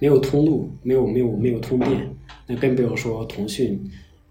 [0.00, 2.12] 没有通路，没有没有没有通电，
[2.48, 3.80] 那更不要说通讯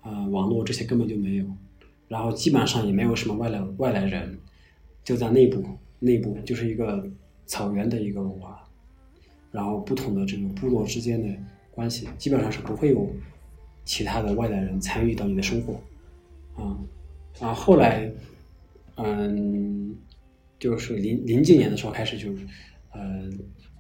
[0.02, 1.46] 啊，网络这些根本就没有，
[2.10, 4.38] 然后基本上也没有什么外来外来人，
[5.04, 5.64] 就在内部
[6.00, 7.08] 内部就是一个
[7.45, 8.64] 草原的一个文化，
[9.52, 11.28] 然后不同的这个部落之间的
[11.72, 13.10] 关系，基本上是不会有
[13.86, 15.82] 其他的外来人参与到你的生活，
[16.56, 16.78] 啊，
[17.39, 18.12] 啊后来，
[18.95, 19.95] 嗯。
[20.60, 22.34] 就是零零几年的时候开始就，
[22.91, 23.30] 呃，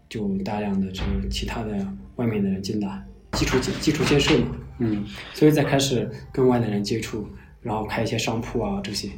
[0.07, 7.27] 就大量的这个其他的外面的人进来，基础建基础建设嘛，嗯，所以再开始跟外来人接触，
[7.61, 9.09] 然后开一些商铺啊这些，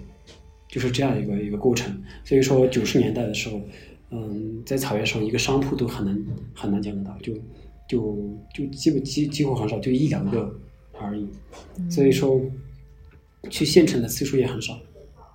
[0.71, 2.01] 就是这样一个一个过程。
[2.23, 3.61] 所以说九十年代的时候，
[4.09, 7.33] 嗯，在草原上一个商铺都很难很难见得到，就
[7.87, 8.17] 就
[8.55, 10.51] 就基本几几乎很少，就一两个
[10.93, 11.27] 而已。
[11.89, 12.41] 所以说，
[13.49, 14.79] 去县城的次数也很少。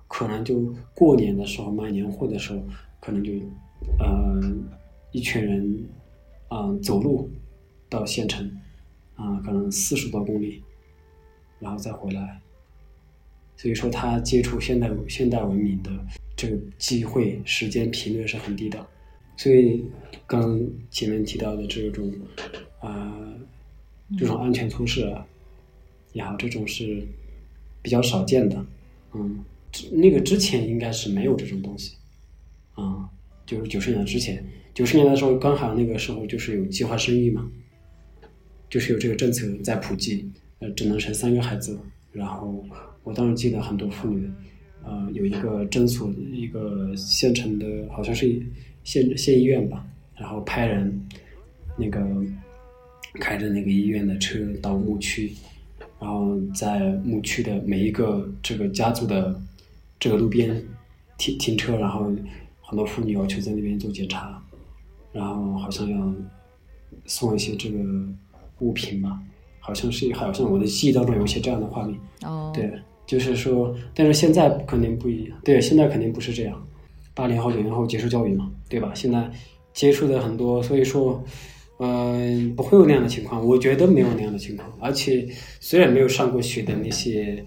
[0.07, 2.63] 可能就过年的时候买年货的时候，
[3.01, 3.33] 可能就，
[3.99, 4.41] 呃，
[5.11, 5.85] 一群人，
[6.47, 7.29] 啊，走路
[7.89, 8.49] 到县城，
[9.15, 10.63] 啊，可能四十多公里，
[11.59, 12.41] 然后再回来。
[13.57, 15.91] 所以说，他接触现代现代文明的
[16.35, 18.87] 这个机会、时间、频率是很低的。
[19.35, 19.83] 所以，
[20.25, 22.13] 刚前面提到的这种，
[22.79, 23.17] 啊，
[24.17, 25.27] 这种安全措施啊，
[26.13, 27.03] 也好，这种是
[27.81, 28.65] 比较少见的，
[29.13, 29.43] 嗯。
[29.91, 31.97] 那个之前应该是没有这种东西，
[32.73, 33.07] 啊，
[33.45, 34.43] 就是九十年代之前，
[34.73, 37.47] 九十年代的时候刚好那个时候就是有计划生育嘛，
[38.69, 41.77] 就是有这个政策在普及，呃，只能生三个孩子。
[42.17, 42.65] 然后
[43.03, 44.29] 我当时记得很多妇女，
[44.83, 48.41] 呃，有一个诊所，一个县城的，好像是
[48.83, 51.07] 县县医院吧，然后派人
[51.77, 51.99] 那个
[53.19, 55.31] 开着那个医院的车到牧区，
[55.99, 59.39] 然后在牧区的每一个这个家族的。
[59.99, 60.63] 这个路边
[61.17, 62.15] 停停车，然后
[62.61, 64.39] 很多妇女要求在那边做检查，
[65.11, 66.13] 然后好像要
[67.07, 67.79] 送一些这个
[68.59, 69.19] 物品吧，
[69.67, 71.99] 好像是好像我的记忆当中有一些这样的画面。
[72.23, 72.71] 哦，对，
[73.05, 75.37] 就是说，但是现在肯定不一样。
[75.43, 76.65] 对，现在肯定不是这样。
[77.13, 78.93] 八零后、九零后接受教育嘛，对吧？
[78.95, 79.29] 现在
[79.73, 81.21] 接触的很多，所以说，
[81.79, 83.45] 嗯，不会有那样的情况。
[83.45, 84.71] 我觉得没有那样的情况。
[84.79, 85.27] 而且，
[85.59, 87.43] 虽然没有上过学的那些。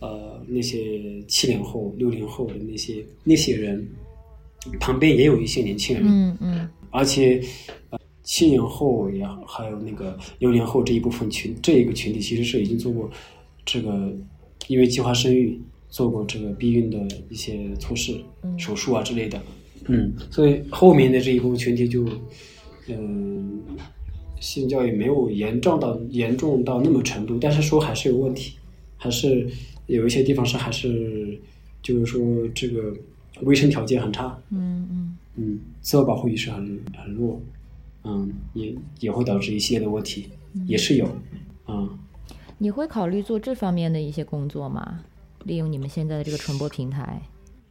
[0.00, 3.88] 呃，那些七零后、六零后的那些那些人，
[4.78, 7.40] 旁边也有一些年轻人，嗯嗯，而且，
[7.83, 7.83] 呃，
[8.24, 13.08] 七零后也还有那个六零后这一部分群，这一个群体其实是已经做过
[13.64, 14.10] 这个，
[14.66, 16.98] 因为计划生育做过这个避孕的
[17.28, 18.18] 一些措施、
[18.58, 19.40] 手术啊之类的，
[19.86, 22.08] 嗯，所以后面的这一部分群体就
[22.88, 23.60] 嗯，
[24.40, 28.54] 性教育没有严重到严重到那么程度，但是说还是有问题，
[28.96, 29.46] 还是
[29.86, 31.38] 有一些地方是还是
[31.82, 32.92] 就是说这个
[33.42, 35.16] 卫生条件很差，嗯嗯。
[35.36, 36.58] 嗯，自我保护意识很
[36.96, 37.40] 很弱，
[38.04, 40.28] 嗯，也也会导致一系列的问题，
[40.66, 41.08] 也是有，
[41.66, 41.98] 嗯。
[42.58, 45.00] 你会考虑做这方面的一些工作吗？
[45.44, 47.20] 利用你们现在的这个传播平台？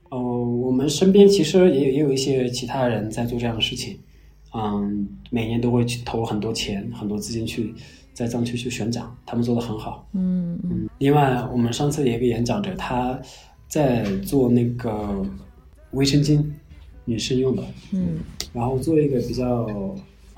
[0.10, 3.98] 哦，我们身边其实也有也有一些其他人在做这样的事情，
[4.54, 7.74] 嗯，每年都会去投很多钱、很多资金去
[8.14, 10.08] 在藏区去宣讲，他们做的很好。
[10.14, 10.88] 嗯嗯。
[11.00, 13.20] 另外，我们上次有一个演讲者，他
[13.68, 15.26] 在做那个
[15.92, 16.44] 卫生巾，
[17.06, 17.64] 女生用的，
[17.94, 18.20] 嗯，
[18.54, 19.68] 然后做一个比较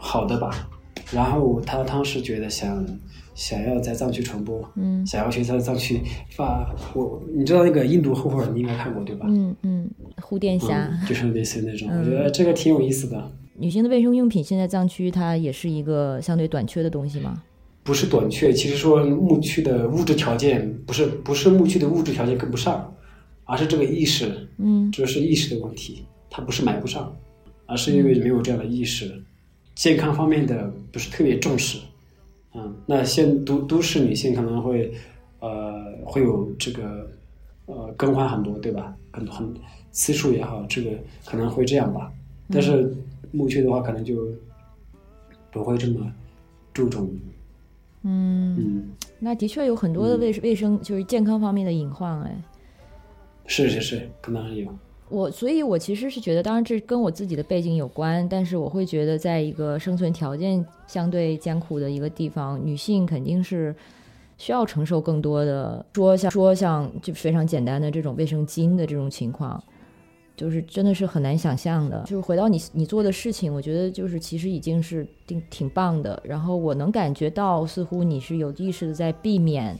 [0.05, 0.69] 好的吧，
[1.11, 2.85] 然后他当时觉得想。
[3.35, 5.99] 想要在藏区传播，嗯，想要去在藏区
[6.29, 9.25] 发我，你知道那个印度厚厚你应该看过对吧？
[9.27, 9.91] 嗯嗯，
[10.21, 13.29] 护垫侠，就是类似那种，我觉得这个挺有意思的。
[13.57, 17.43] 女性的卫生用品现在藏区它也是一个相对短缺的东西吗？
[17.83, 22.89] 不是短缺，其实说牧区的物质条件不是不是牧区的物质条件跟不上，
[23.43, 27.13] 而是这个意识，嗯，这是意识的问题，它不是买不上，
[27.65, 29.21] 而是因为没有这样的意识，
[29.75, 31.79] 健康方面的不是特别重视。
[32.53, 34.93] 嗯，那现都都市女性可能会，
[35.39, 37.11] 呃，会有这个，
[37.65, 38.95] 呃，更换很多，对吧？
[39.11, 39.53] 很很
[39.91, 40.91] 次数也好，这个
[41.25, 42.11] 可能会这样吧。
[42.49, 42.95] 但是
[43.31, 44.29] 牧区的话，可能就
[45.51, 46.11] 不会这么
[46.73, 47.13] 注重。
[48.03, 52.41] 嗯嗯，那的确有很多的卫卫生，就是健康方面的隐患，哎。
[53.47, 54.73] 是是是，可能有。
[55.07, 63.75] 我所以，我其实是觉得，当然这跟我自己的背景有关，但是我会觉得，在一个生存条件相对艰苦的一个地方，女性肯定是
[64.39, 65.85] 需要承受更多的。
[65.93, 69.63] 说像说像就非常简单的这种卫生巾的这种情况，
[70.35, 72.01] 就是真的是很难想象的。
[72.07, 76.19] 就是回到你你做的事情，我觉得就是其实已经是挺挺棒的。
[76.25, 79.79] 然后我能感觉到，似乎你是有意识的在避免，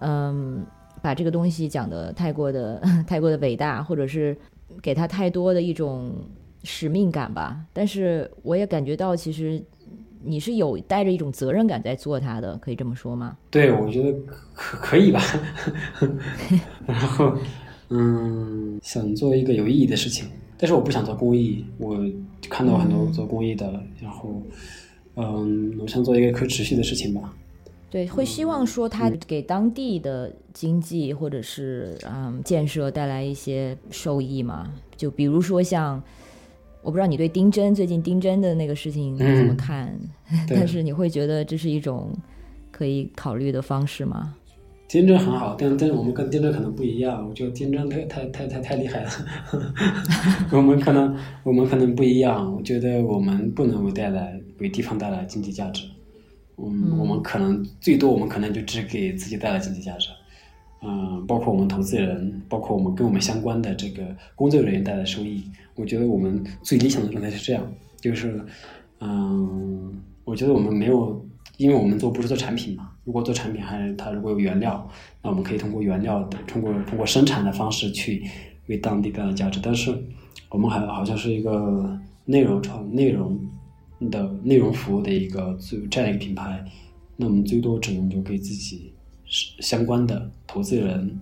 [0.00, 0.62] 嗯。
[1.02, 4.36] 把这个东西讲的太过的 太过的伟大，或者是
[4.80, 6.12] 给他太多的一种
[6.62, 7.60] 使命感吧。
[7.72, 9.62] 但是我也感觉到，其实
[10.22, 13.36] 你是有带着一种责任感在做它的，可以这么说吗？
[13.50, 14.16] 对，我觉得
[14.54, 15.20] 可可以吧。
[16.86, 17.36] 然后，
[17.90, 21.64] 嗯，想做一个有意义的事情，但是我不想做公益。
[21.78, 21.98] 我
[22.48, 24.40] 看到很多做公益的，然后，
[25.16, 27.34] 嗯，我想做一个可持续的事情吧。
[27.92, 34.72] 对，会希望说它给当地的经济或者是嗯建设带来一些收益嘛？
[34.96, 36.02] 就比如说像，
[36.82, 39.94] 我不知道你对丁真最近丁真的那个事情怎么看，
[40.48, 42.10] 但是你会觉得这是一种
[42.70, 44.34] 可以考虑的方式吗？
[44.88, 49.10] 丁真很好，但但是我们跟丁真可能不一样，我觉得丁真太太太太太厉害了，
[50.50, 51.14] 我们可能
[51.44, 55.84] 我们可能不一样，我觉得我们不能为带来为地方带来经济价值。
[56.58, 60.08] 嗯，我们可能最多，我们可能就只给自己带来经济价值，
[60.82, 64.04] 嗯，包括我们投资人，包括我们跟我们相关的这个
[64.36, 65.42] 工作人员带来收益。
[65.74, 67.66] 我觉得我们最理想的状态是这样，
[68.00, 68.44] 就是，
[69.00, 71.24] 嗯，我觉得我们没有，
[71.56, 72.90] 因为我们做不是做产品嘛。
[73.04, 74.88] 如果做产品，还是它如果有原料，
[75.22, 78.22] 那我们可以通过原料的，通过通过生产的方式去
[78.68, 79.58] 为当地带来价值。
[79.62, 79.92] 但是
[80.50, 83.40] 我们还好像是一个内容创内容。
[84.10, 86.64] 的内容服务的一个最这样一个品牌，
[87.16, 88.92] 那我们最多只能就给自己
[89.60, 91.20] 相关的投资人，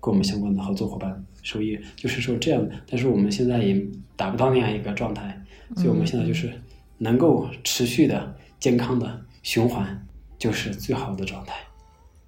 [0.00, 2.66] 跟我们相关的合作伙伴收益，就是说这样。
[2.88, 3.80] 但是我们现在也
[4.16, 5.42] 达不到那样一个状态，
[5.76, 6.52] 所以我们现在就是
[6.98, 10.06] 能够持续的健康的循环，
[10.38, 11.54] 就是最好的状态。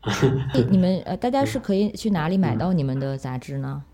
[0.70, 3.84] 你们呃，大家是可以去哪里买到你们的杂志呢？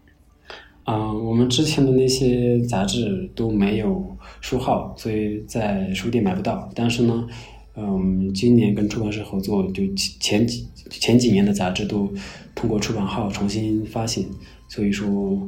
[0.91, 4.03] 嗯，我们之前的那些杂志都没有
[4.41, 6.67] 书号，所以在书店买不到。
[6.75, 7.29] 但是呢，
[7.77, 12.11] 嗯，今年跟出版社合作，就前几前几年的杂志都
[12.55, 14.31] 通过出版号重新发行。
[14.67, 15.47] 所以说，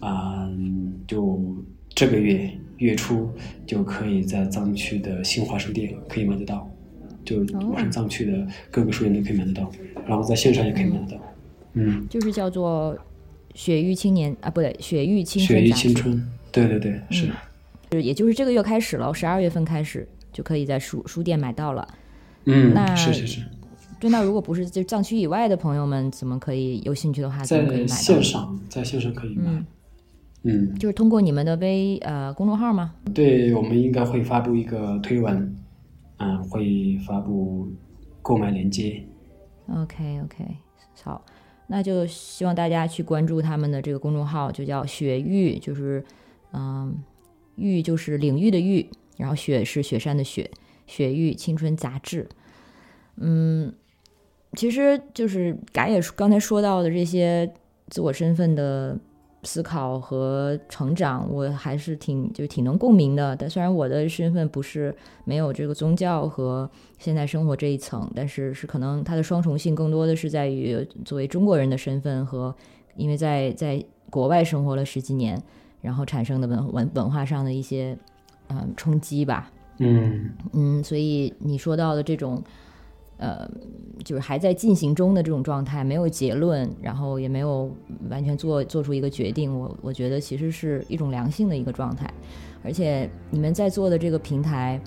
[0.00, 0.50] 啊，
[1.06, 1.40] 就
[1.90, 3.28] 这个月月初
[3.64, 6.68] 就可以在藏区的新华书店可以买得到，
[7.24, 9.70] 就我们藏区的各个书店都可以买得到，
[10.04, 11.22] 然后在线上也可以买得到。
[11.74, 12.98] 嗯，就是叫做。
[13.54, 15.60] 雪域青年啊，不对，雪域青春。
[15.60, 17.30] 雪域青春，对对对，是。
[17.92, 21.88] 是，也就是这个月开始了，十二月份开始就可以在书书店买到了。
[22.44, 23.42] 嗯，那是是是。
[23.98, 27.88] 对，那如果不是就藏区以外的朋友们，怎么可以有兴趣的话，怎么可以买到？
[27.88, 29.62] 在线上，在线上可以买。
[30.44, 32.94] 嗯，就是通过你们的微呃公众号吗？
[33.12, 35.54] 对，我们应该会发布一个推文，
[36.16, 37.68] 嗯，会发布
[38.22, 39.04] 购买链接。
[39.68, 40.44] OK OK，
[41.02, 41.22] 好。
[41.72, 46.04] 那就希望大家去关注他们的这个公众号，就叫雪域，就是，
[46.52, 46.92] 嗯，
[47.54, 50.50] 域就是领域的域，然后雪是雪山的雪，
[50.88, 52.28] 雪域青春杂志。
[53.18, 53.72] 嗯，
[54.54, 57.48] 其实就是嘎也刚才说到的这些
[57.88, 58.98] 自我身份的
[59.42, 63.34] 思考和成长，我还是挺就挺能共鸣的。
[63.36, 66.68] 但虽然我的身份不是没有这个宗教和
[66.98, 72.54] 现代生活这一层，但是是可能它的双重性更多的是在于作为中国人的身份和
[72.96, 75.42] 因为在在国外生活了十几年，
[75.80, 77.96] 然后产生的文文文化上的一些
[78.48, 79.50] 嗯冲击吧。
[79.78, 82.42] 嗯嗯，所以你说到的这种。
[83.20, 83.46] 呃，
[84.02, 87.70] 就是还在进行中的这种状态，没有结论，然后也没有
[88.08, 89.54] 完全做做出一个决定。
[89.56, 92.10] 我我觉得其实是一种良性的一个状态，
[92.64, 94.80] 而且你们在做的这个平台，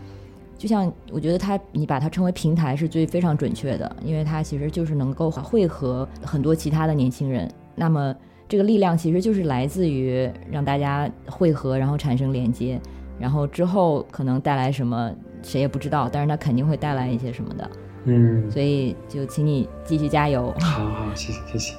[0.57, 7.47] 就像我觉得它，你把它称为平台是最非常准确的，因为它其实就是能够汇合很多其他的年轻人。
[7.75, 8.15] 那么
[8.49, 12.81] 这个力量其实就是来自于让大家汇合，然后产生连接，
[13.19, 15.13] 然后之后可能带来什么
[15.43, 17.69] 谁也不知道，但是它肯定会带来一些什么的。
[18.05, 20.53] 嗯，所以就请你继续加油。
[20.59, 21.73] 好好，谢谢谢谢。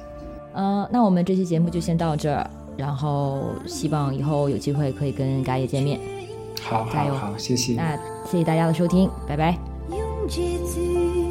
[0.53, 5.99] 嗯，那我们这期节目就先到这儿，然后希望以后有机会可以跟嘎爷见面。
[6.61, 7.75] 好，加油，好，谢谢。
[7.75, 7.95] 那
[8.25, 9.57] 谢谢大家的收听，拜拜。
[10.27, 11.24] 就。